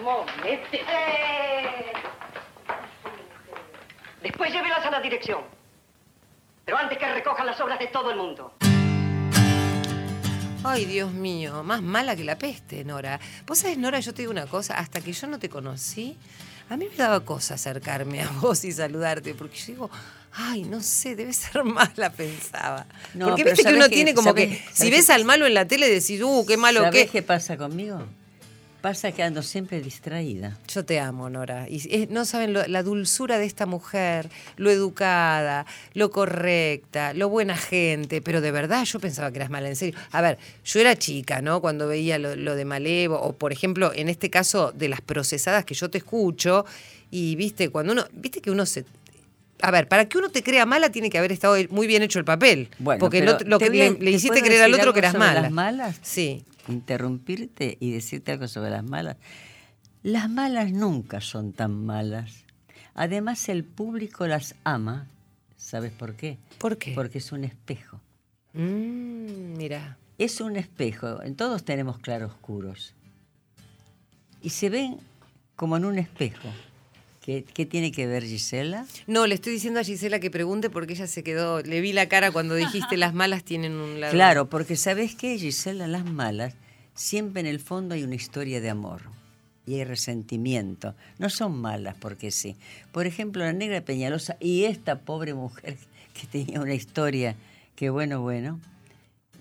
[0.02, 0.80] Móvete.
[0.80, 1.92] Eh,
[4.22, 5.40] Después llévelas a la dirección.
[6.64, 8.54] Pero antes que recojan las obras de todo el mundo.
[10.64, 13.20] Ay, Dios mío, más mala que la peste, Nora.
[13.46, 16.18] Vos sabés, Nora, yo te digo una cosa, hasta que yo no te conocí,
[16.68, 19.90] a mí me daba cosa acercarme a vos y saludarte, porque yo digo,
[20.32, 22.86] ay, no sé, debe ser mala, pensaba.
[23.14, 25.54] No, porque viste que ¿sabés uno tiene como ¿Sabés- que, si ves al malo en
[25.54, 28.02] la tele, decís, uh, qué malo ¿Sabés que qué pasa conmigo?
[28.86, 30.56] Pasa que ando siempre distraída.
[30.68, 31.66] Yo te amo, Nora.
[31.68, 37.28] Y es- no saben lo- la dulzura de esta mujer, lo educada, lo correcta, lo
[37.28, 38.20] buena gente.
[38.22, 39.98] Pero de verdad yo pensaba que eras mala, en serio.
[40.12, 41.60] A ver, yo era chica, ¿no?
[41.60, 45.64] Cuando veía lo, lo de Malevo, o por ejemplo, en este caso de las procesadas
[45.64, 46.64] que yo te escucho,
[47.10, 48.84] y viste, cuando uno, viste que uno se.
[49.62, 52.20] A ver, para que uno te crea mala tiene que haber estado muy bien hecho
[52.20, 52.68] el papel.
[52.78, 55.40] Bueno, porque lo, que voy le, le ¿te hiciste creer al otro que eras mala.
[55.40, 55.96] las malas?
[56.02, 56.44] Sí.
[56.68, 59.16] Interrumpirte y decirte algo sobre las malas.
[60.02, 62.44] Las malas nunca son tan malas.
[62.94, 65.06] Además, el público las ama.
[65.56, 66.38] ¿Sabes por qué?
[66.58, 66.92] ¿Por qué?
[66.94, 68.00] Porque es un espejo.
[68.52, 69.98] Mm, mira.
[70.18, 71.18] Es un espejo.
[71.36, 72.94] Todos tenemos claroscuros.
[74.40, 74.98] Y se ven
[75.56, 76.48] como en un espejo.
[77.26, 78.86] ¿Qué, qué tiene que ver Gisela?
[79.08, 82.06] No, le estoy diciendo a Gisela que pregunte porque ella se quedó, le vi la
[82.06, 84.12] cara cuando dijiste las malas tienen un lado.
[84.12, 85.88] Claro, porque ¿sabes qué, Gisela?
[85.88, 86.54] Las malas,
[86.94, 89.02] siempre en el fondo hay una historia de amor
[89.66, 90.94] y hay resentimiento.
[91.18, 92.54] No son malas porque sí.
[92.92, 95.78] Por ejemplo, la negra Peñalosa y esta pobre mujer
[96.14, 97.34] que tenía una historia
[97.74, 98.60] que, bueno, bueno,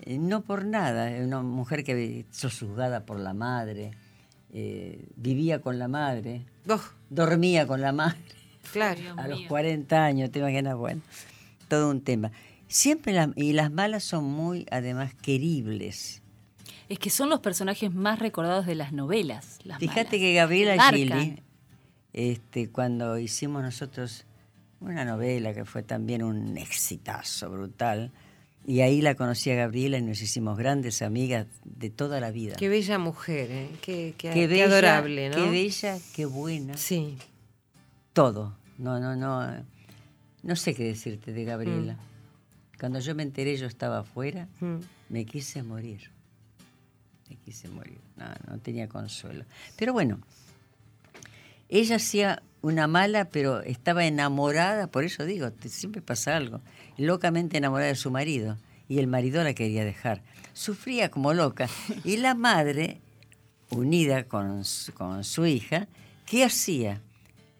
[0.02, 3.92] eh, no por nada, una mujer que sosuzgada por la madre,
[4.58, 8.16] eh, vivía con la madre, Oh, dormía con la madre
[8.72, 9.00] claro.
[9.18, 11.02] a los 40 años, te imaginas, bueno,
[11.68, 12.32] todo un tema.
[12.66, 16.22] Siempre la- y las malas son muy, además, queribles.
[16.88, 19.58] Es que son los personajes más recordados de las novelas.
[19.64, 20.10] Las Fíjate malas.
[20.20, 20.90] que Gabriela.
[20.90, 21.42] Gili,
[22.14, 24.24] este, cuando hicimos nosotros
[24.80, 28.10] una novela que fue también un exitazo brutal,
[28.66, 32.56] y ahí la conocí a Gabriela y nos hicimos grandes amigas de toda la vida.
[32.56, 33.70] Qué bella mujer, ¿eh?
[33.80, 35.36] qué, qué- Qué adorable, ¿no?
[35.36, 36.76] Qué bella, qué buena.
[36.76, 37.16] Sí.
[38.12, 38.56] Todo.
[38.78, 39.64] No, no, no.
[40.42, 41.94] No sé qué decirte de Gabriela.
[41.94, 42.78] Mm.
[42.80, 44.76] Cuando yo me enteré, yo estaba afuera, Mm.
[45.08, 46.10] me quise morir.
[47.30, 47.98] Me quise morir.
[48.16, 49.44] No, no tenía consuelo.
[49.76, 50.20] Pero bueno,
[51.68, 56.60] ella hacía una mala, pero estaba enamorada, por eso digo, siempre pasa algo,
[56.96, 58.56] locamente enamorada de su marido.
[58.88, 60.22] Y el marido la quería dejar.
[60.52, 61.68] Sufría como loca.
[62.04, 63.00] Y la madre,
[63.70, 64.62] unida con
[64.94, 65.88] con su hija,
[66.24, 67.02] ¿qué hacía?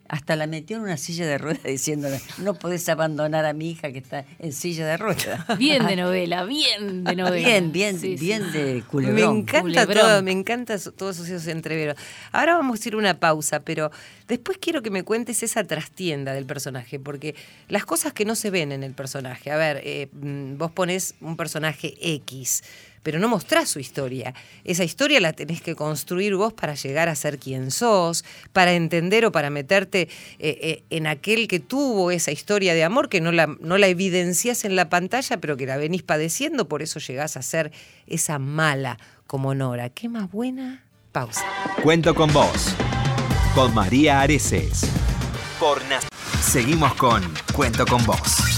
[0.08, 3.92] Hasta la metió en una silla de ruedas diciéndole, no podés abandonar a mi hija
[3.92, 5.40] que está en silla de ruedas.
[5.58, 7.46] Bien de novela, bien de novela.
[7.48, 8.24] Bien, bien, Sí, sí.
[8.24, 9.36] bien de Me culebrón.
[9.38, 9.98] encanta Culebrón.
[10.06, 11.96] todo, me encanta todos esos entreveros.
[12.32, 13.90] Ahora vamos a ir a una pausa, pero
[14.28, 17.34] después quiero que me cuentes esa trastienda del personaje, porque
[17.68, 19.50] las cosas que no se ven en el personaje.
[19.50, 22.62] A ver, eh, mm, vos ponés un personaje X,
[23.06, 24.34] pero no mostrás su historia.
[24.64, 29.24] Esa historia la tenés que construir vos para llegar a ser quien sos, para entender
[29.24, 30.08] o para meterte
[30.40, 33.86] eh, eh, en aquel que tuvo esa historia de amor, que no la, no la
[33.86, 37.70] evidencias en la pantalla, pero que la venís padeciendo, por eso llegás a ser
[38.08, 39.88] esa mala como Nora.
[39.88, 40.82] ¿Qué más buena?
[41.12, 41.44] Pausa.
[41.84, 42.74] Cuento con vos.
[43.54, 44.80] Con María Areces.
[45.60, 45.80] Por
[46.40, 47.22] Seguimos con
[47.54, 48.55] Cuento con vos.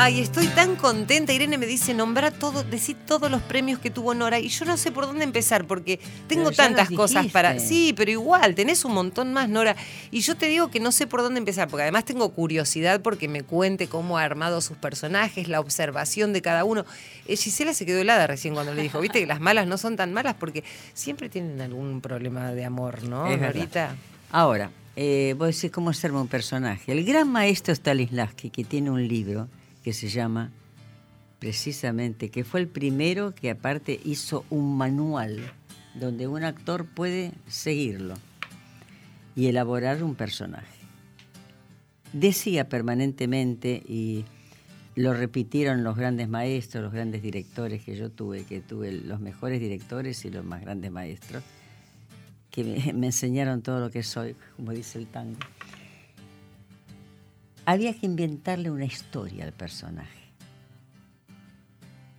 [0.00, 1.32] Ay, estoy tan contenta.
[1.32, 4.38] Irene me dice, nombra todo, decir todos los premios que tuvo Nora.
[4.38, 7.58] Y yo no sé por dónde empezar, porque tengo tantas cosas para.
[7.58, 9.74] Sí, pero igual, tenés un montón más, Nora.
[10.12, 13.26] Y yo te digo que no sé por dónde empezar, porque además tengo curiosidad porque
[13.26, 16.84] me cuente cómo ha armado sus personajes, la observación de cada uno.
[17.26, 19.96] Eh, Gisela se quedó helada recién cuando le dijo, viste que las malas no son
[19.96, 20.62] tan malas porque
[20.94, 23.36] siempre tienen algún problema de amor, ¿no.
[23.36, 23.96] Norita?
[24.30, 26.92] Ahora, eh, voy a decir cómo hacerme un personaje.
[26.92, 29.48] El gran maestro Stanislavski, que tiene un libro
[29.88, 30.50] que se llama
[31.38, 35.50] precisamente, que fue el primero que aparte hizo un manual
[35.94, 38.12] donde un actor puede seguirlo
[39.34, 40.76] y elaborar un personaje.
[42.12, 44.26] Decía permanentemente, y
[44.94, 49.58] lo repitieron los grandes maestros, los grandes directores que yo tuve, que tuve los mejores
[49.58, 51.42] directores y los más grandes maestros,
[52.50, 55.38] que me, me enseñaron todo lo que soy, como dice el tango.
[57.70, 60.32] Había que inventarle una historia al personaje.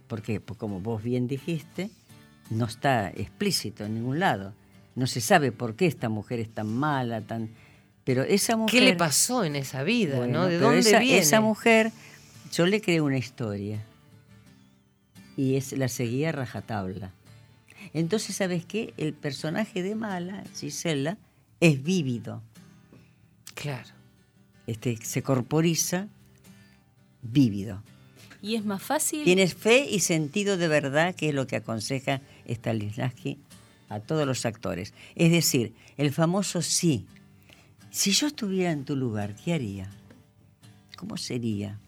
[0.08, 1.90] Porque, pues, como vos bien dijiste,
[2.52, 4.54] no está explícito en ningún lado.
[4.94, 7.50] No se sabe por qué esta mujer es tan mala, tan.
[8.04, 8.80] Pero esa mujer.
[8.80, 10.46] ¿Qué le pasó en esa vida, Bueno, no?
[10.46, 11.18] ¿De dónde esa, viene?
[11.18, 11.92] esa mujer,
[12.54, 13.84] yo le creé una historia
[15.36, 17.12] y es, la seguía a rajatabla.
[17.96, 18.94] Entonces, ¿sabes qué?
[18.98, 21.18] El personaje de Mala, Gisela,
[21.60, 22.44] es vívido.
[23.56, 23.99] Claro.
[24.70, 26.08] Este, se corporiza
[27.24, 27.82] vívido.
[28.40, 29.24] Y es más fácil.
[29.24, 33.40] Tienes fe y sentido de verdad, que es lo que aconseja Stanislavski
[33.90, 34.94] a todos los actores.
[35.16, 37.08] Es decir, el famoso sí.
[37.90, 39.90] Si yo estuviera en tu lugar, ¿qué haría?
[40.98, 41.80] ¿Cómo sería?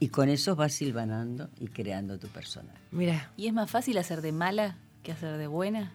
[0.00, 2.78] Y con eso vas silvanando y creando tu personaje.
[2.90, 3.30] Mira.
[3.36, 5.92] ¿Y es más fácil hacer de mala que hacer de buena?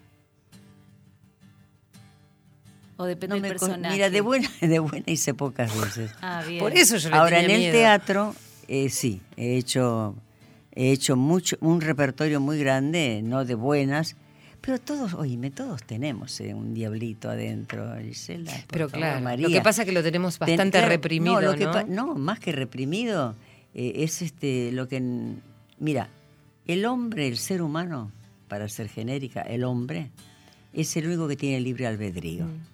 [2.98, 3.96] ¿O depende No del personaje?
[3.96, 6.12] Mira, de buena, de buena hice pocas veces.
[6.22, 6.60] Ah, bien.
[6.60, 7.74] Por eso yo le Ahora, en el miedo.
[7.74, 8.36] teatro,
[8.68, 10.16] eh, sí, he hecho,
[10.74, 14.16] he hecho mucho, un repertorio muy grande, no de buenas,
[14.62, 18.54] pero todos, oíme, todos tenemos eh, un diablito adentro, Gisela.
[18.72, 19.48] Pero favor, claro, María.
[19.48, 21.72] lo que pasa es que lo tenemos Ten- bastante claro, reprimido, no, lo que ¿no?
[21.72, 23.36] pa- no, más que reprimido,
[23.74, 25.02] eh, es este lo que.
[25.80, 26.08] Mira,
[26.66, 28.12] el hombre, el ser humano,
[28.48, 30.12] para ser genérica, el hombre,
[30.72, 32.46] es el único que tiene libre albedrío.
[32.46, 32.73] Mm.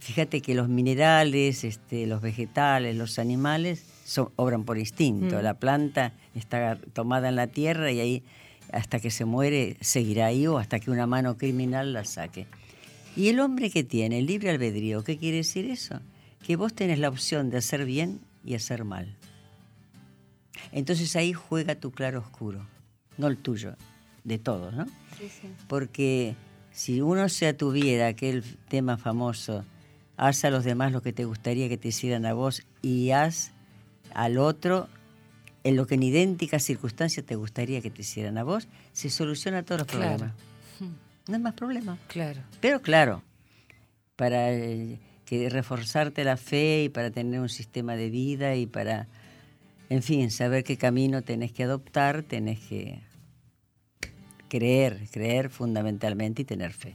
[0.00, 5.38] Fíjate que los minerales, este, los vegetales, los animales son- obran por instinto.
[5.38, 5.42] Mm.
[5.42, 8.22] La planta está tomada en la tierra y ahí
[8.72, 12.46] hasta que se muere seguirá ahí o hasta que una mano criminal la saque.
[13.16, 16.00] Y el hombre que tiene el libre albedrío, ¿qué quiere decir eso?
[16.46, 19.16] Que vos tenés la opción de hacer bien y hacer mal.
[20.72, 22.66] Entonces ahí juega tu claro oscuro,
[23.16, 23.74] no el tuyo,
[24.24, 24.86] de todos, ¿no?
[25.66, 26.34] Porque
[26.72, 29.64] si uno se atuviera aquel tema famoso,
[30.18, 33.52] haz a los demás lo que te gustaría que te hicieran a vos y haz
[34.12, 34.88] al otro
[35.64, 39.62] en lo que en idénticas circunstancias te gustaría que te hicieran a vos, se soluciona
[39.62, 40.16] todos los Claro.
[40.16, 40.34] problemas.
[41.28, 41.98] No hay más problema.
[42.08, 42.40] Claro.
[42.60, 43.22] Pero claro,
[44.16, 49.06] para eh, que reforzarte la fe y para tener un sistema de vida y para,
[49.90, 53.00] en fin, saber qué camino tenés que adoptar, tenés que
[54.48, 56.94] creer, creer fundamentalmente y tener fe.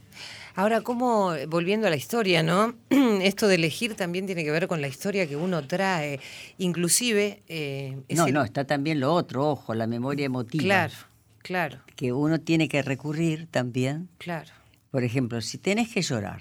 [0.56, 2.74] Ahora, como volviendo a la historia, ¿no?
[3.24, 6.20] Esto de elegir también tiene que ver con la historia que uno trae.
[6.58, 7.42] Inclusive.
[7.48, 10.62] eh, No, el- no, está también lo otro, ojo, la memoria emotiva.
[10.62, 10.94] Claro,
[11.38, 14.08] claro, Que uno tiene que recurrir también.
[14.18, 14.50] claro.
[14.90, 16.40] Por ejemplo, si tenés que llorar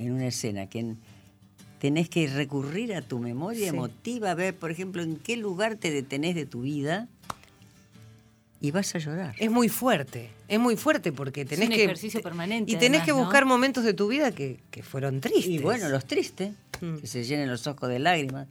[0.00, 0.98] en una escena, que en-
[1.78, 3.76] tenés que recurrir a tu memoria Sí.
[3.76, 7.08] emotiva, a ver, por ejemplo, en qué lugar te detenés de tu vida
[8.62, 9.34] y vas a llorar.
[9.38, 11.84] Es muy fuerte, es muy fuerte porque tenés un que.
[11.84, 13.18] ejercicio permanente, Y tenés además, que ¿no?
[13.18, 15.46] buscar momentos de tu vida que, que fueron tristes.
[15.46, 16.96] Y bueno, los tristes, Mm.
[16.98, 18.48] que se llenen los ojos de lágrimas,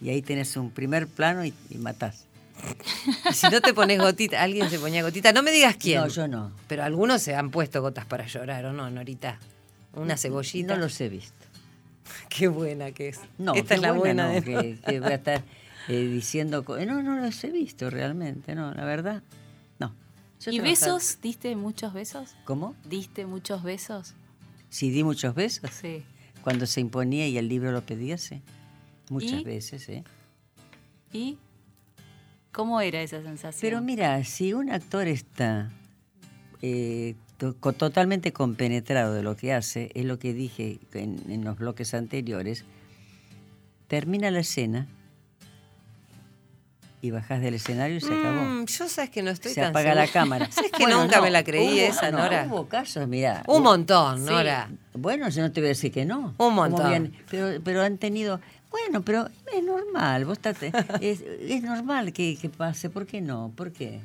[0.00, 2.26] y ahí tenés un primer plano y, y matás.
[3.30, 5.32] Y si no te pones gotita, alguien se ponía gotita.
[5.32, 6.00] No me digas quién.
[6.00, 6.52] No, yo no.
[6.68, 9.38] Pero algunos se han puesto gotas para llorar, ¿o no, Norita?
[9.94, 10.74] Una cebollita.
[10.74, 11.34] No los he visto.
[12.28, 13.20] Qué buena que es.
[13.38, 15.42] No, Esta qué es la buena, no, de que, que voy a estar
[15.88, 16.64] eh, diciendo.
[16.86, 19.22] No, no los he visto realmente, no, la verdad.
[20.44, 21.18] Yo ¿Y besos?
[21.22, 22.34] ¿Diste muchos besos?
[22.44, 22.74] ¿Cómo?
[22.88, 24.14] ¿Diste muchos besos?
[24.70, 25.70] Si di muchos besos.
[25.70, 26.02] Sí.
[26.42, 28.42] Cuando se imponía y el libro lo pedía, sí.
[29.10, 29.44] Muchas ¿Y?
[29.44, 30.04] veces, ¿eh?
[31.12, 31.38] ¿Y
[32.50, 33.60] cómo era esa sensación?
[33.60, 35.70] Pero mira, si un actor está
[36.62, 41.58] eh, to- totalmente compenetrado de lo que hace, es lo que dije en, en los
[41.58, 42.64] bloques anteriores,
[43.88, 44.88] termina la escena
[47.02, 48.40] y bajas del escenario y se acabó.
[48.42, 50.48] Mm, yo sabes que no estoy se tan apaga la cámara.
[50.50, 52.46] ¿Sabes que Bueno, nunca no, me la creí hubo- esa, no, Nora?
[52.48, 53.42] Hubo casos, mira.
[53.48, 54.24] Un montón, Sí.
[54.30, 54.70] Nora.
[54.94, 56.32] Bueno, yo no te voy a decir que no.
[56.38, 56.88] Un montón.
[56.88, 58.40] bien, pero, pero han tenido.
[58.70, 60.24] Bueno, pero es normal.
[60.24, 60.56] Vos estás-
[61.02, 62.88] es, es normal que, que pase.
[62.88, 63.52] ¿Por qué no?
[63.56, 64.00] ¿Por qué?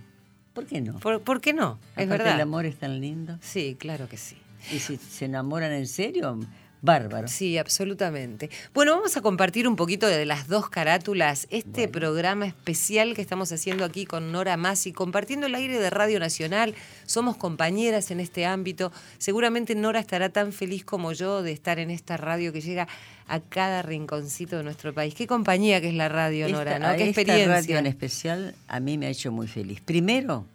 [0.53, 0.97] ¿Por qué no?
[0.99, 1.77] ¿Por, por qué no?
[1.95, 2.33] Es Aparte, verdad.
[2.35, 3.37] El amor es tan lindo.
[3.41, 4.37] Sí, claro que sí.
[4.73, 6.39] Y si se enamoran en serio,
[6.81, 7.27] bárbaro.
[7.27, 8.49] Sí, absolutamente.
[8.73, 13.51] Bueno, vamos a compartir un poquito de las dos carátulas, este programa especial que estamos
[13.51, 16.75] haciendo aquí con Nora Masi, compartiendo el aire de Radio Nacional.
[17.05, 18.91] Somos compañeras en este ámbito.
[19.17, 22.87] Seguramente Nora estará tan feliz como yo de estar en esta radio que llega
[23.27, 25.13] a cada rinconcito de nuestro país.
[25.13, 26.97] Qué compañía que es la radio, Nora, Esta- ¿no?
[26.97, 27.53] Qué esta experiencia.
[27.55, 29.81] radio en especial a mí me ha hecho muy feliz.
[29.81, 30.45] Primero,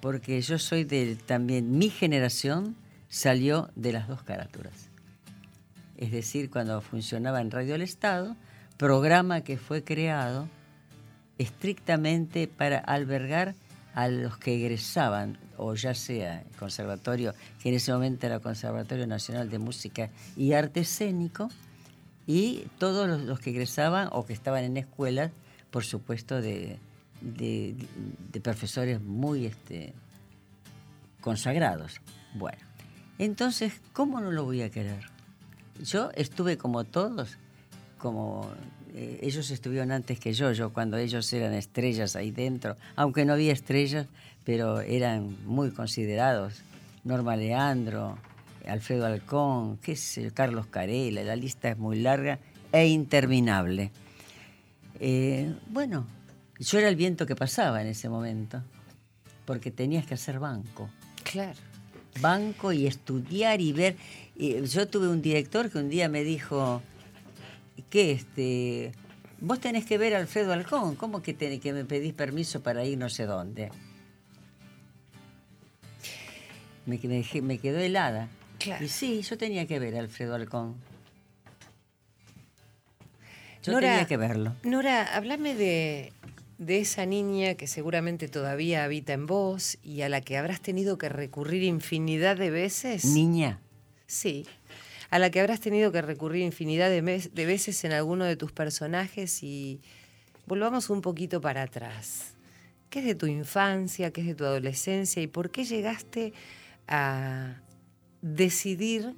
[0.00, 2.76] porque yo soy de también, mi generación
[3.08, 4.85] salió de las dos carátulas.
[5.96, 8.36] Es decir, cuando funcionaba en Radio El Estado,
[8.76, 10.48] programa que fue creado
[11.38, 13.54] estrictamente para albergar
[13.94, 19.06] a los que egresaban, o ya sea el conservatorio, que en ese momento era Conservatorio
[19.06, 21.48] Nacional de Música y Arte Escénico,
[22.26, 25.30] y todos los, que egresaban o que estaban en escuelas,
[25.70, 26.78] por supuesto, de
[28.42, 29.94] profesores muy este,
[31.20, 32.00] consagrados.
[32.34, 32.58] Bueno,
[33.18, 35.15] entonces, ¿cómo no lo voy a querer?
[35.84, 37.36] Yo estuve como todos,
[37.98, 38.50] como
[38.94, 43.34] eh, ellos estuvieron antes que yo, yo cuando ellos eran estrellas ahí dentro, aunque no
[43.34, 44.06] había estrellas,
[44.44, 46.62] pero eran muy considerados.
[47.04, 48.18] Norma Leandro,
[48.66, 52.38] Alfredo Alcón, qué sé Carlos Carela, la lista es muy larga
[52.72, 53.90] e interminable.
[54.98, 56.06] Eh, bueno,
[56.58, 58.62] yo era el viento que pasaba en ese momento,
[59.44, 60.88] porque tenías que hacer banco
[61.22, 61.58] Claro.
[62.20, 63.96] banco y estudiar y ver.
[64.38, 66.82] Y yo tuve un director que un día me dijo
[67.88, 68.92] que este
[69.40, 72.84] vos tenés que ver a Alfredo Alcón, ¿cómo que, tenés que me pedís permiso para
[72.84, 73.70] ir no sé dónde?
[76.84, 78.28] Me, me, me quedó helada.
[78.58, 78.84] Claro.
[78.84, 80.76] Y sí, yo tenía que ver a Alfredo Alcón.
[83.62, 84.54] Yo Nora, tenía que verlo.
[84.62, 86.12] Nora, háblame de,
[86.58, 90.98] de esa niña que seguramente todavía habita en vos y a la que habrás tenido
[90.98, 93.04] que recurrir infinidad de veces.
[93.04, 93.60] Niña,
[94.06, 94.46] Sí,
[95.10, 98.52] a la que habrás tenido que recurrir infinidad de, de veces en alguno de tus
[98.52, 99.80] personajes y
[100.46, 102.34] volvamos un poquito para atrás.
[102.90, 104.12] ¿Qué es de tu infancia?
[104.12, 105.20] ¿Qué es de tu adolescencia?
[105.22, 106.32] ¿Y por qué llegaste
[106.86, 107.60] a
[108.22, 109.14] decidir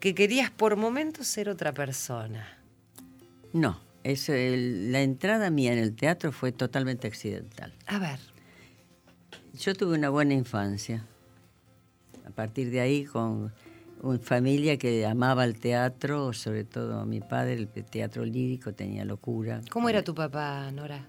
[0.00, 2.46] que querías por momentos ser otra persona?
[3.52, 3.86] no.
[4.04, 7.74] Es el- la entrada mía en el teatro fue totalmente accidental.
[7.86, 8.18] A ver,
[9.58, 11.04] Yo tuve una buena infancia.
[12.24, 13.52] A partir de ahí, con
[14.02, 19.60] una familia que amaba el teatro, sobre todo mi padre, el teatro lírico, tenía locura.
[19.70, 21.06] ¿cómo era tu papá, Nora?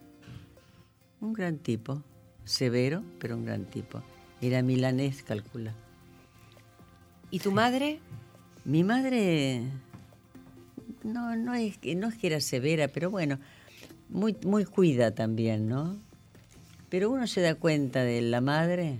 [1.22, 2.02] Un gran tipo,
[2.46, 4.02] severo, pero un gran tipo.
[4.42, 5.74] Era milanés, calcula.
[7.32, 8.00] ¿Y tu madre?
[8.66, 9.64] Mi madre
[11.04, 13.38] no, no, es, que- no es que era severa, pero bueno,
[14.10, 15.98] muy, muy cuida también, ¿no?
[16.90, 19.00] Pero uno se da cuenta de la madre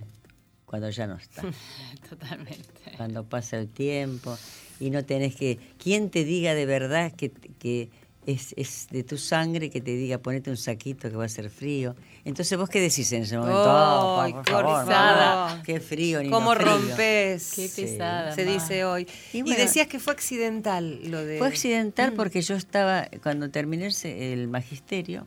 [0.70, 1.42] cuando ya no está.
[2.08, 2.92] Totalmente.
[2.96, 4.38] cuando pasa el tiempo
[4.78, 5.58] y no tenés que...
[5.82, 7.90] ¿Quién te diga de verdad que, que
[8.24, 11.50] es, es de tu sangre que te diga ponete un saquito que va a ser
[11.50, 11.96] frío?
[12.24, 13.64] Entonces vos qué decís en ese momento?
[13.66, 15.46] "Oh, por qué favor, pesada.
[15.48, 16.72] mamá, qué frío, ni ¿Cómo no frío".
[16.78, 17.52] rompes?
[17.56, 17.82] Qué Sí.
[17.82, 18.32] pesada.
[18.36, 19.08] Se dice hoy.
[19.32, 21.38] Y decías que fue accidental lo de...
[21.38, 22.16] Fue accidental Mm.
[22.16, 25.26] porque yo estaba, cuando terminé el magisterio,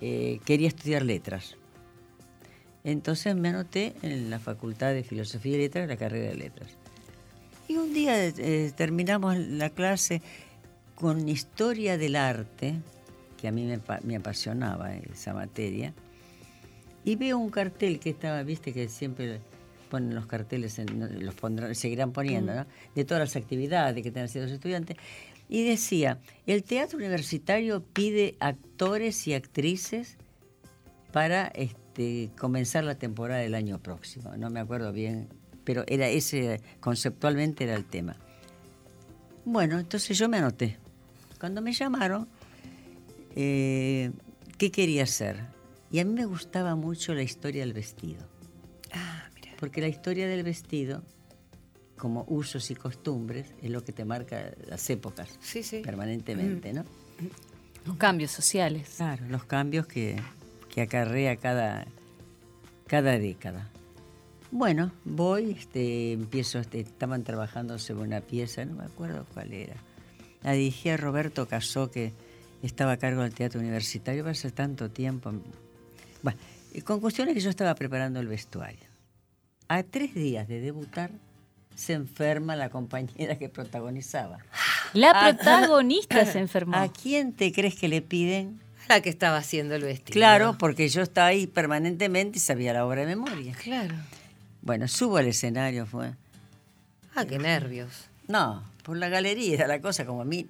[0.00, 1.56] eh, quería estudiar letras.
[2.86, 6.70] Entonces me anoté en la Facultad de Filosofía y Letras, la carrera de letras.
[7.66, 10.22] Y un día eh, terminamos la clase
[10.94, 12.76] con historia del arte,
[13.36, 15.92] que a mí me, me apasionaba esa materia,
[17.04, 19.40] y veo un cartel que estaba, viste que siempre
[19.90, 22.66] ponen los carteles, en- los pondrán, seguirán poniendo, ¿no?
[22.94, 24.96] de todas las actividades que tengan sido los estudiantes,
[25.48, 30.16] y decía, el teatro universitario pide actores y actrices
[31.12, 31.80] para este,
[32.38, 34.36] comenzar la temporada del año próximo.
[34.36, 35.28] No me acuerdo bien,
[35.64, 38.16] pero era ese, conceptualmente era el tema.
[39.44, 40.76] Bueno, entonces yo me anoté.
[41.38, 42.28] Cuando me llamaron,
[43.34, 44.10] eh,
[44.58, 45.44] ¿qué quería hacer?
[45.90, 48.26] Y a mí me gustaba mucho la historia del vestido.
[48.92, 49.52] Ah, mira.
[49.58, 51.02] Porque la historia del vestido,
[51.96, 55.80] como usos y costumbres, es lo que te marca las épocas Sí, sí.
[55.80, 56.84] permanentemente, ¿no?
[57.86, 58.94] Los cambios sociales.
[58.96, 60.16] Claro, los cambios que,
[60.76, 61.86] que acarrea cada,
[62.86, 63.70] cada década.
[64.50, 69.76] Bueno, voy, este, empiezo, este, estaban trabajando sobre una pieza, no me acuerdo cuál era.
[70.42, 72.12] La dirigía Roberto Casó, que
[72.62, 75.32] estaba a cargo del teatro universitario hace tanto tiempo.
[76.22, 76.38] Bueno,
[76.74, 78.84] y con cuestiones que yo estaba preparando el vestuario.
[79.68, 81.10] A tres días de debutar,
[81.74, 84.40] se enferma la compañera que protagonizaba.
[84.92, 85.32] La Ah.
[85.34, 86.76] protagonista se enfermó.
[86.76, 88.60] ¿A quién te crees que le piden?
[88.88, 90.12] La que estaba haciendo el vestido.
[90.12, 93.54] Claro, porque yo estaba ahí permanentemente y sabía la obra de memoria.
[93.62, 93.94] Claro.
[94.62, 96.12] Bueno, subo al escenario, fue.
[97.14, 98.08] Ah, qué nervios.
[98.28, 100.46] No, por la galería era la cosa como a mí.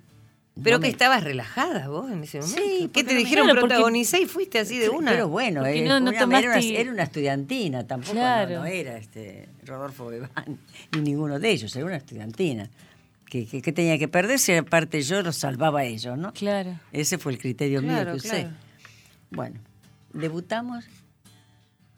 [0.62, 2.62] Pero no que me- estabas relajada vos en ese momento.
[2.62, 5.10] Sí, ¿Qué te dijeron Claro, protagonicé y fuiste así de una?
[5.10, 8.60] Pero bueno, eh, no- no una- tomaste- era, una, era una estudiantina, tampoco Claro.
[8.60, 10.58] no, era este Rodolfo Bebán,
[10.92, 12.70] ni ninguno de ellos, era una estudiantina.
[13.28, 16.32] Que, que, que tenía que perderse, aparte yo los salvaba a ellos, ¿no?
[16.32, 16.78] Claro.
[16.92, 18.40] Ese fue el criterio Claro, mío que usé.
[18.42, 18.54] claro.
[19.30, 19.60] Bueno,
[20.12, 20.84] debutamos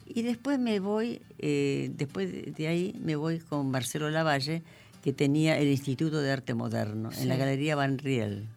[0.05, 4.63] y después me voy, eh, después de- ahí me voy con Marcelo Lavalle,
[5.03, 8.47] que tenía el Instituto de Arte Moderno en la Galería Van Riel.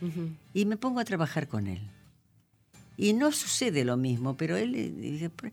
[0.00, 0.30] Ujú.
[0.54, 1.80] Y me pongo a trabajar con él.
[2.96, 5.52] Y no sucede lo mismo, pero él, eh, dije, "Pero,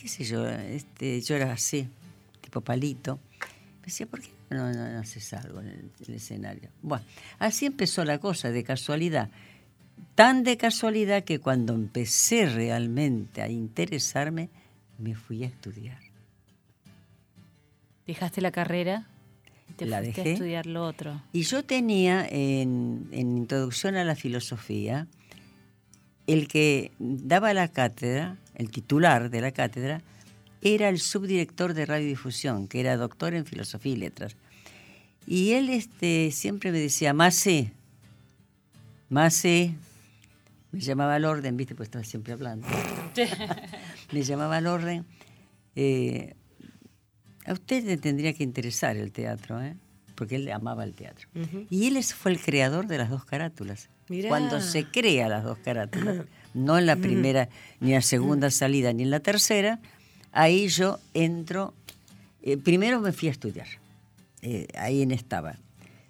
[0.00, 1.88] qué sé yo, este, yo era así,
[2.40, 3.20] tipo palito.
[3.80, 6.70] Me decía, ¿por qué no, no, no haces algo en el, en el escenario?
[6.82, 7.04] Bueno,
[7.38, 9.30] así empezó la cosa, de casualidad.
[10.14, 14.48] Tan de casualidad que cuando empecé realmente a interesarme,
[14.98, 15.98] me fui a estudiar.
[18.06, 19.06] Dejaste la carrera
[19.68, 20.30] y te La fuiste dejé.
[20.30, 21.22] a estudiar lo otro.
[21.32, 25.06] Y yo tenía en, en Introducción a la Filosofía,
[26.26, 30.02] el que daba la cátedra, el titular de la cátedra,
[30.62, 34.36] era el subdirector de radiodifusión, que era doctor en Filosofía y Letras.
[35.26, 37.72] Y él este, siempre me decía, Mase,
[39.08, 39.74] Mase,
[40.72, 42.66] me llamaba al orden, viste, pues estaba siempre hablando.
[44.12, 45.04] me llamaba al orden.
[45.76, 46.34] eh,
[47.46, 49.74] a usted le tendría que interesar el teatro, ¿eh?
[50.14, 51.28] porque él amaba el teatro.
[51.70, 53.88] Y él fue el creador de las dos carátulas.
[54.08, 54.28] Mirá.
[54.28, 57.48] Cuando se crea las dos carátulas, no en la primera,
[57.80, 59.80] ni en la segunda salida, ni en la tercera,
[60.38, 61.74] ahí yo entro.
[62.42, 63.66] eh, primero me fui a estudiar.
[64.42, 65.56] Eh, ahí en estaba.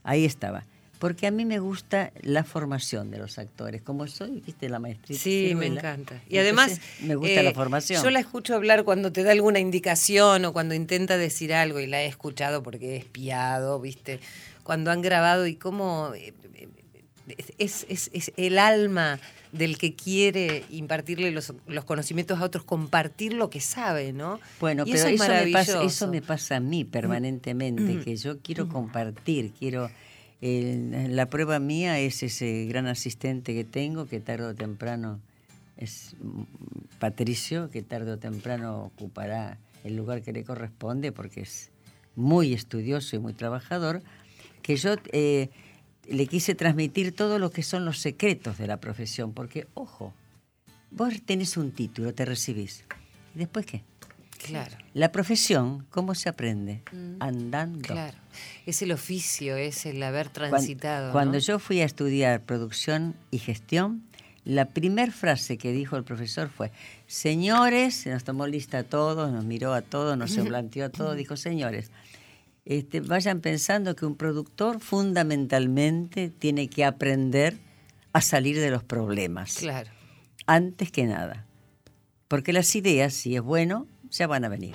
[0.05, 0.64] Ahí estaba.
[0.99, 3.81] Porque a mí me gusta la formación de los actores.
[3.83, 5.18] Como soy, viste, la maestría.
[5.18, 6.20] Sí, me encanta.
[6.29, 8.03] Y además, me gusta eh, la formación.
[8.03, 11.87] Yo la escucho hablar cuando te da alguna indicación o cuando intenta decir algo y
[11.87, 14.20] la he escuchado porque he espiado, ¿viste?
[14.64, 16.68] Cuando han grabado y cómo eh, eh,
[17.59, 19.18] es, es- es el alma
[19.53, 24.41] del que quiere impartirle los, los conocimientos a otros, compartir lo que sabe, ¿no?
[24.61, 28.39] Bueno, Y pero es eso, me pasa, eso me pasa a mí permanentemente, que yo
[28.41, 29.91] quiero compartir, quiero...
[30.41, 35.20] el- la prueba mía es ese gran asistente que tengo, que tarde o temprano
[35.76, 36.43] es mm,
[36.99, 41.70] Patricio, que tarde o temprano ocupará el lugar que le corresponde, porque es
[42.16, 44.03] muy estudioso y muy trabajador,
[44.62, 45.49] que yo eh,
[46.09, 50.15] le quise transmitir todo lo que son los secretos de la profesión, porque, ojo,
[50.91, 52.85] vos tenés un título, te recibís,
[53.35, 53.83] ¿y después qué?
[54.39, 54.77] Claro.
[54.95, 56.83] La profesión, ¿cómo se aprende?
[57.19, 57.81] Andando.
[57.81, 58.17] Claro,
[58.67, 61.13] es el oficio, es el haber transitado.
[61.13, 61.39] Cuando, ¿no?
[61.41, 64.05] yo fui a estudiar producción y gestión,
[64.45, 66.71] la primera frase que dijo el profesor fue,
[67.07, 71.17] señores, se nos tomó lista a todos, nos miró a todos, nos planteó a todos,
[71.17, 71.91] dijo, señores,
[72.69, 77.57] este, vayan pensando que un productor fundamentalmente tiene que aprender
[78.12, 79.91] a salir de los problemas, Claro.
[80.47, 81.47] antes que nada.
[82.29, 84.75] Porque las ideas, si es bueno, ya van a venir.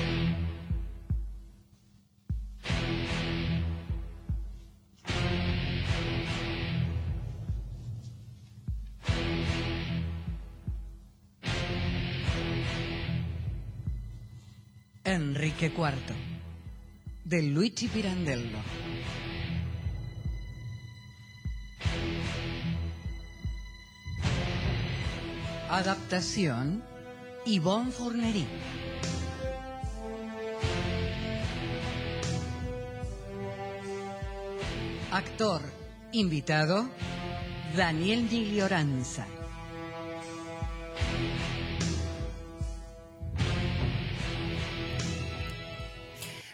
[15.61, 15.93] IV
[17.23, 18.57] de Luigi Pirandello.
[25.69, 26.83] Adaptación
[27.45, 28.45] Yvonne Fournery.
[35.11, 35.61] Actor
[36.13, 36.89] invitado
[37.75, 39.40] Daniel Miglioranza.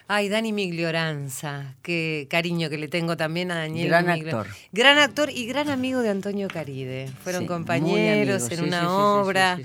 [0.09, 3.89] Ay, Dani Miglioranza, qué cariño que le tengo también a Daniel.
[3.89, 4.47] Gran actor.
[4.71, 7.09] Gran actor y gran amigo de Antonio Caride.
[7.23, 9.59] Fueron Sí, compañeros amigos, en sí, una sí, obra.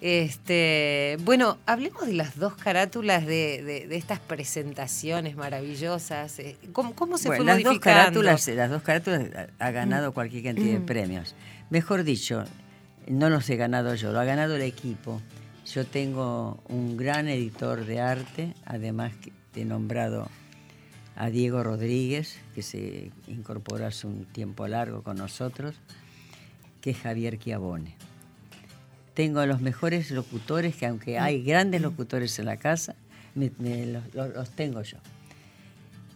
[0.00, 6.38] Este, bueno, hablemos de las dos carátulas de, de- de estas presentaciones maravillosas.
[6.40, 9.28] Eh, ¿Cómo, cómo se Bueno, fue las dos carátulas, las dos carátulas
[9.58, 11.34] ha ha ganado cualquier cantidad de premios.
[11.70, 12.44] Mejor dicho,
[13.08, 15.22] no los he ganado yo, lo ha ganado el equipo.
[15.72, 19.12] Yo tengo un gran editor de arte, además
[19.62, 20.28] he nombrado
[21.16, 25.76] a Diego Rodríguez, que se incorporó hace un tiempo largo con nosotros,
[26.80, 27.94] que es Javier Chiavone.
[29.14, 32.96] Tengo a los mejores locutores, que aunque hay grandes locutores en la casa,
[33.34, 34.98] los tengo yo.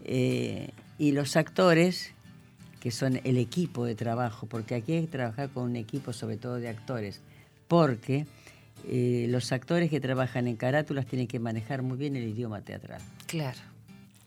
[0.04, 2.10] Eh, y los actores,
[2.80, 6.36] que son el equipo de trabajo, porque aquí hay que trabajar con un equipo sobre
[6.36, 7.20] todo de actores,
[7.68, 8.26] porque
[8.86, 13.00] eh, los actores que trabajan en carátulas tienen que manejar muy bien el idioma teatral,
[13.28, 13.58] Claro.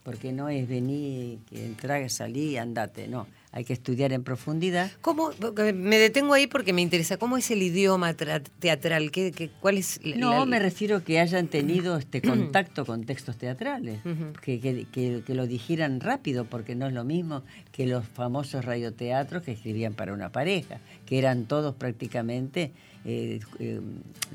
[0.03, 4.89] porque no es venir, que entrar, salir, andate, no, hay que estudiar en profundidad.
[5.01, 5.29] ¿Cómo,
[5.75, 9.11] me detengo ahí porque me interesa, ¿cómo es el idioma tra- teatral?
[9.11, 13.03] ¿Qué, qué- cuál es la- No, la- me refiero que hayan tenido este contacto con
[13.03, 13.99] textos teatrales,
[14.41, 18.65] que, que- que- que lo dijeran rápido, porque no es lo mismo que los famosos
[18.65, 22.71] radioteatros que escribían para una pareja, que eran todos prácticamente,
[23.05, 23.81] eh, eh,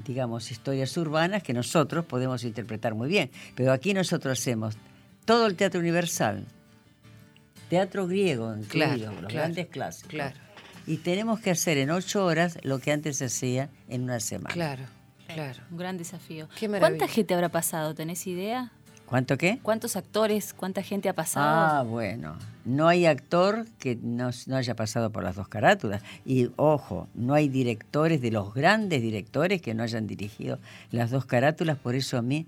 [0.04, 3.30] digamos, historias urbanas que nosotros podemos interpretar muy bien.
[3.54, 4.76] Pero aquí nosotros hacemos
[5.24, 6.44] todo el teatro universal,
[7.68, 10.10] teatro griego incluido, Claro, los claro, grandes clásicos.
[10.10, 10.36] claro.
[10.86, 14.54] Y tenemos que hacer en ocho horas lo que antes se hacía en una semana.
[14.54, 14.84] Claro,
[15.26, 15.60] claro.
[15.72, 16.48] Un gran desafío.
[16.78, 17.92] ¿Cuánta gente habrá pasado?
[17.94, 18.70] ¿Tenés idea?
[19.06, 19.58] ¿Cuánto qué?
[19.62, 20.52] ¿Cuántos actores?
[20.52, 21.84] ¿Cuánta gente ha Ah, pasado?
[21.88, 22.36] bueno.
[22.64, 26.02] No hay actor que no, no haya pasado por las dos carátulas.
[26.24, 30.58] Y ojo, no hay directores de los grandes directores que no hayan dirigido
[30.90, 31.78] las dos carátulas.
[31.78, 32.46] Por eso a mí,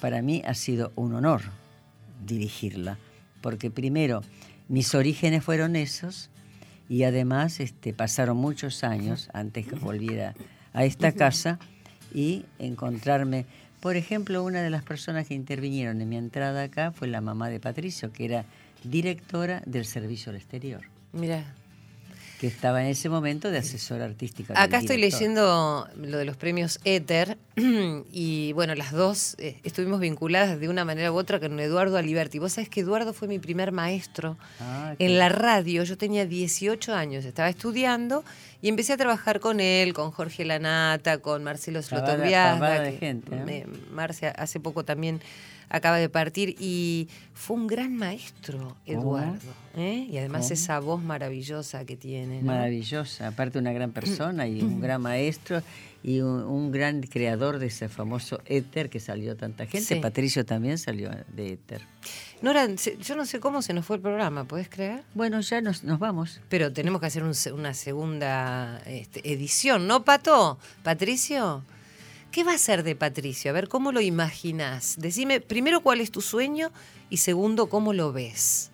[0.00, 1.42] para mí ha sido un honor
[2.26, 2.98] dirigirla.
[3.40, 4.22] Porque primero,
[4.68, 6.30] mis orígenes fueron esos
[6.88, 10.34] y además este, pasaron muchos años antes que volviera
[10.72, 11.60] a esta casa
[12.12, 13.46] y encontrarme.
[13.82, 17.50] Por ejemplo, una de las personas que intervinieron en mi entrada acá fue la mamá
[17.50, 18.44] de Patricio, que era
[18.84, 21.42] directora del servicio al exterior, Mira,
[22.38, 24.54] que estaba en ese momento de asesora artística.
[24.60, 27.38] acá estoy leyendo lo de los premios Éter
[28.12, 32.38] y bueno, las dos eh, estuvimos vinculadas de una manera u otra con Eduardo Aliberti.
[32.38, 35.82] Vos sabés que Eduardo fue mi primer maestro Ah, en la radio.
[35.84, 38.24] Yo tenía 18 años, estaba estudiando
[38.62, 42.92] y empecé a trabajar con él, con Jorge Lanata, con Marcelo Slotoviazda.
[42.92, 43.44] gente, ¿no?
[43.44, 45.20] me- Marcia hace poco también
[45.68, 49.40] acaba de partir y fue un gran maestro, Eduardo.
[49.76, 50.06] ¿eh?
[50.10, 50.54] Y además ¿Cómo?
[50.54, 52.40] esa voz maravillosa que tiene.
[52.40, 52.46] ¿no?
[52.46, 55.62] Maravillosa, aparte una gran persona y un gran maestro
[56.02, 59.94] y un, un gran creador de ese famoso éter que salió tanta gente.
[59.94, 60.00] Sí.
[60.00, 61.82] Patricio también salió de éter.
[62.40, 65.04] Nora, yo no sé cómo se nos fue el programa, ¿puedes creer?
[65.14, 66.40] Bueno, ya nos, nos vamos.
[66.48, 70.58] Pero tenemos que hacer un una segunda este, edición, ¿no, Pato?
[70.82, 71.64] ¿Patricio?
[72.32, 73.50] ¿Qué va a ser de Patricio?
[73.50, 74.96] A ver, ¿cómo lo imaginás?
[74.98, 76.72] Decime primero cuál es tu sueño
[77.10, 78.70] y segundo, ¿cómo lo ves?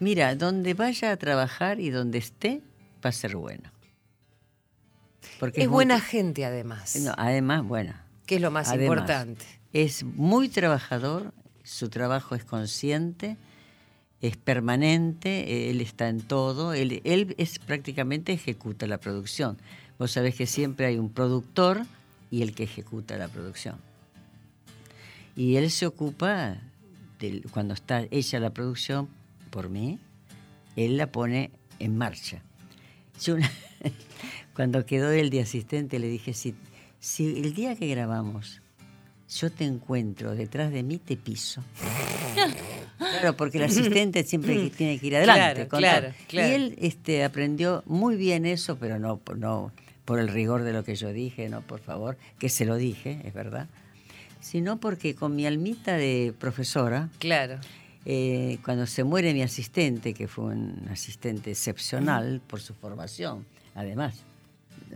[0.00, 2.60] Mira, donde vaya a trabajar y donde esté,
[3.04, 3.70] va a ser bueno.
[5.40, 7.94] Porque Es muy- buena gente, además, No, además, bueno,
[8.26, 9.44] que es lo más además, importante.
[9.72, 11.32] es muy trabajador,
[11.64, 13.36] su trabajo es consciente,
[14.22, 19.58] es permanente, él está en todo, él, él es prácticamente ejecuta la producción.
[19.98, 21.82] Vos sabés que siempre hay un productor
[22.30, 23.76] y el que ejecuta la producción.
[25.36, 26.56] Y él se ocupa,
[27.20, 29.08] del- cuando está hecha la producción
[29.50, 29.98] por mí,
[30.76, 32.40] él la pone en marcha.
[33.22, 33.50] Yo una-
[34.56, 36.54] cuando quedó él de asistente le dije, si,
[36.98, 38.60] si el día que grabamos
[39.28, 41.60] yo te encuentro detrás de mí, te piso.
[42.98, 45.66] Claro, porque el asistente siempre tiene que ir adelante.
[45.68, 46.48] Claro, claro.
[46.48, 49.72] Y él este, aprendió muy bien eso, pero no, por- no
[50.04, 53.20] por el rigor de lo que yo dije, no, por favor, que se lo dije,
[53.24, 53.66] es verdad,
[54.40, 57.58] sino porque con mi almita de profesora, Claro.
[58.04, 63.44] eh, cuando se muere mi asistente, que fue un asistente excepcional por su formación,
[63.74, 64.14] además,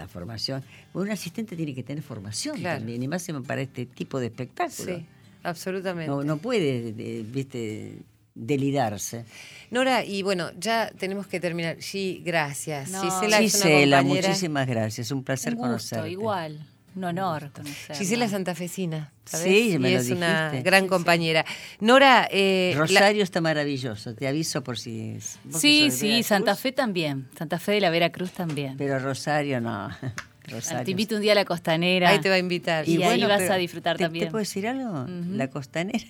[0.01, 0.63] la formación,
[0.95, 2.79] un asistente tiene que tener formación Claro.
[2.79, 4.97] también, y más para este tipo de espectáculo.
[4.97, 5.07] Sí,
[5.43, 6.09] absolutamente.
[6.11, 7.99] No, no puede, eh, viste,
[8.35, 9.25] delidarse.
[9.71, 11.77] Nora, y bueno, ya tenemos que terminar.
[11.81, 12.91] Sí, gracias.
[12.91, 13.03] No.
[13.03, 16.11] Gisela, es una Gisela, muchísimas gracias, un placer Un gusto, conocerte.
[16.11, 16.67] igual.
[16.97, 17.95] Un honor conocerla.
[17.97, 19.47] Gisela santafesina, ¿sabes?
[19.47, 21.45] Sí, me y lo es una gran compañera.
[21.81, 25.11] Nora, eh, la- Rosario está maravilloso, te aviso por si...
[25.17, 27.29] es- Sí, sí, Santa Fe también.
[27.39, 28.77] Santa Fe de la Veracruz también.
[28.77, 29.89] Pero Rosario no.
[30.49, 30.85] Rosario.
[30.85, 32.09] Te invito un día a la costanera.
[32.09, 32.89] ahí te va a invitar.
[32.89, 34.25] Y, ahí vas pero a disfrutar ¿te- también.
[34.27, 35.07] ¿Te puedo decir algo?
[35.31, 36.05] La costanera.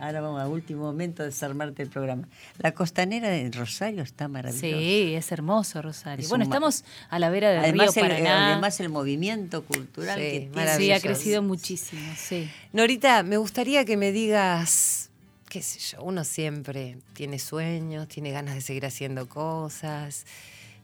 [0.00, 2.28] Ahora vamos a último momento a desarmarte el programa.
[2.58, 4.66] La costanera de Rosario está maravillosa.
[4.78, 6.22] Sí, es hermoso, Rosario.
[6.22, 8.52] Es bueno, estamos a la vera del Además río el, Paraná.
[8.52, 10.76] además el movimiento cultural Sí, que tiene.
[10.76, 12.48] sí, ha crecido muchísimo, sí.
[12.72, 15.10] Norita, me gustaría que me digas,
[15.48, 20.26] qué sé yo, uno siempre tiene sueños, tiene ganas de seguir haciendo cosas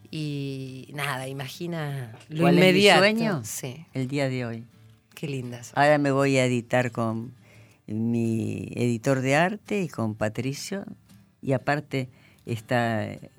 [0.09, 2.99] y nada, imagina lo ¿Cuál es mi inmediato.
[2.99, 3.41] sueño?
[3.45, 4.63] Sí, El día de hoy.
[5.15, 5.71] qué lindas.
[5.75, 7.31] Ahora me voy a editar con
[7.93, 10.85] mi editor de arte y con Patricio.
[11.41, 12.09] Y aparte
[12.45, 13.29] está eh,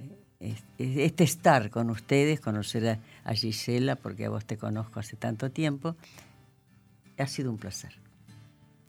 [0.40, 5.16] es- este estar con ustedes, conocer a, a Gisela, porque a vos te conozco hace
[5.16, 5.94] tanto tiempo,
[7.18, 7.92] ha sido un placer.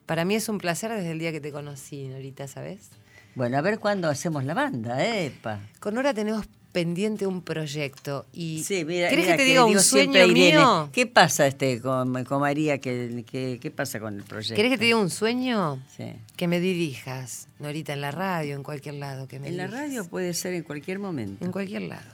[0.05, 2.89] Para mí es un placer desde el día que te conocí, Norita, ¿sabes?
[3.36, 5.59] Bueno, a ver cuándo hacemos la banda, epa.
[5.80, 9.80] Con Nora tenemos pendiente un proyecto y Sí, mira, ¿querés mira que te diga un
[9.80, 10.90] sueño mío?
[10.92, 12.80] ¿Qué pasa este con, con María?
[12.80, 14.56] ¿Qué, qué, qué pasa con el proyecto?
[14.56, 15.82] ¿Querés que te diga un sueño?
[15.96, 16.12] Sí.
[16.36, 19.28] Que me dirijas, Norita, en la radio, en cualquier lado.
[19.28, 21.46] Que me En la radio puede ser en cualquier momento.
[21.46, 22.12] En cualquier lado.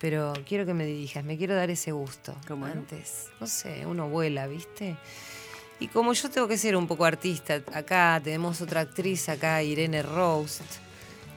[0.00, 2.34] Pero quiero que me dirijas, me quiero dar ese gusto.
[2.48, 2.72] ¿Cómo no?
[2.72, 3.28] antes.
[3.40, 4.96] No sé, uno vuela, ¿viste?
[5.78, 10.02] Y como yo tengo que ser un poco artista, acá tenemos otra actriz, acá Irene
[10.02, 10.62] Roast.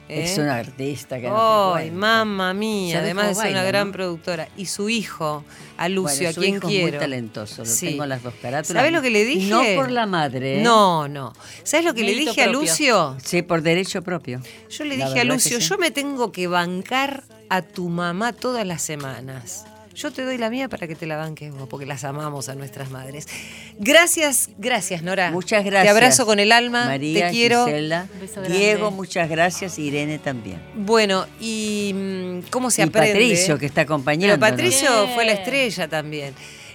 [0.08, 0.24] ¿Eh?
[0.24, 2.96] Es una artista que no ¡Ay, mamma mía!
[2.96, 3.92] ¿Sabés Además de cómo ser una baila, gran no?
[3.92, 4.48] productora.
[4.56, 5.44] Y su hijo,
[5.76, 6.86] a Lucio, Bueno, a quien hijo quiero.
[6.86, 7.86] Es muy talentoso, lo Sí.
[7.88, 8.66] tengo las dos carátulas.
[8.80, 9.50] ¿Sabés lo que le dije?
[9.50, 10.60] No por la madre.
[10.60, 10.62] ¿eh?
[10.62, 11.32] No, no.
[11.62, 12.46] ¿Sabes lo que le dije a.
[12.48, 13.16] Lucio?
[13.24, 14.40] Sí, por derecho propio.
[14.70, 15.66] Yo le La dije a Lucio, sí.
[15.68, 19.64] yo me tengo que bancar a tu mamá todas las semanas.
[19.94, 22.54] Yo te doy la mía para que te la banques vos, porque las amamos a
[22.54, 23.28] nuestras madres.
[23.78, 25.30] Gracias, gracias, Nora.
[25.30, 25.84] Muchas gracias.
[25.84, 26.86] Te abrazo con el alma.
[26.86, 27.66] María, te quiero.
[27.66, 28.08] Gisela.
[28.48, 29.78] Diego, muchas gracias.
[29.78, 30.60] Irene también.
[30.74, 33.12] Bueno, y mm, cómo se y aprende.
[33.12, 34.38] Patricio, que está acompañando.
[34.38, 36.34] Pero Patricio fue la estrella también.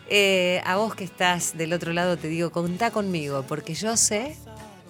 [0.09, 4.35] Eh, a vos que estás del otro lado te digo, contá conmigo, porque yo sé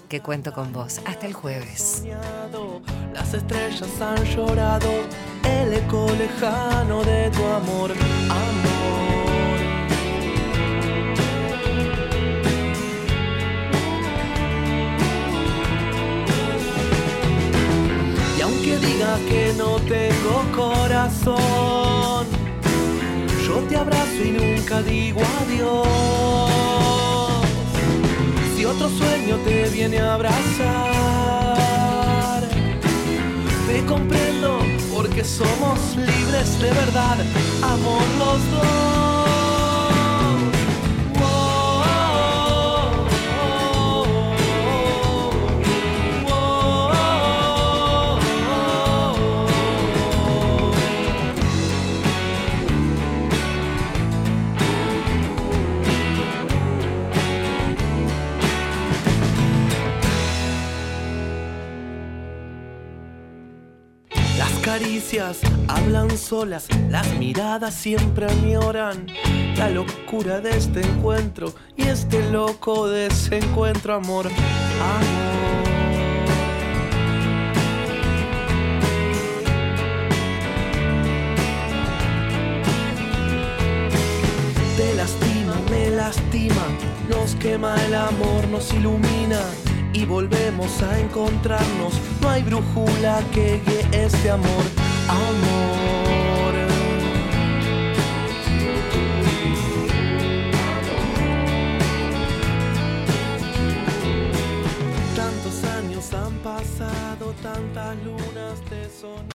[0.08, 1.02] que cuento con vos.
[1.06, 2.04] Hasta el jueves.
[3.14, 4.90] Las estrellas han llorado,
[5.44, 7.92] el eco lejano de tu amor.
[19.60, 22.26] No tengo corazón,
[23.46, 25.88] yo te abrazo y nunca digo adiós.
[28.56, 30.40] Si otro sueño te viene a abrazar,
[33.68, 34.60] te comprendo
[34.96, 37.18] porque somos libres de verdad,
[37.62, 39.09] amor los dos.
[64.70, 69.08] Caricias hablan solas, las miradas siempre añoran
[69.58, 75.64] la locura de este encuentro y este loco desencuentro, amor, amor.
[84.78, 86.66] Te lastima, me lastima,
[87.10, 89.42] nos quema el amor, nos ilumina
[89.94, 91.94] y volvemos a encontrarnos.
[92.22, 94.64] No hay brújula que guíe este amor,
[95.08, 96.54] amor.
[105.16, 109.26] Tantos años han pasado, tantas lunas de sol.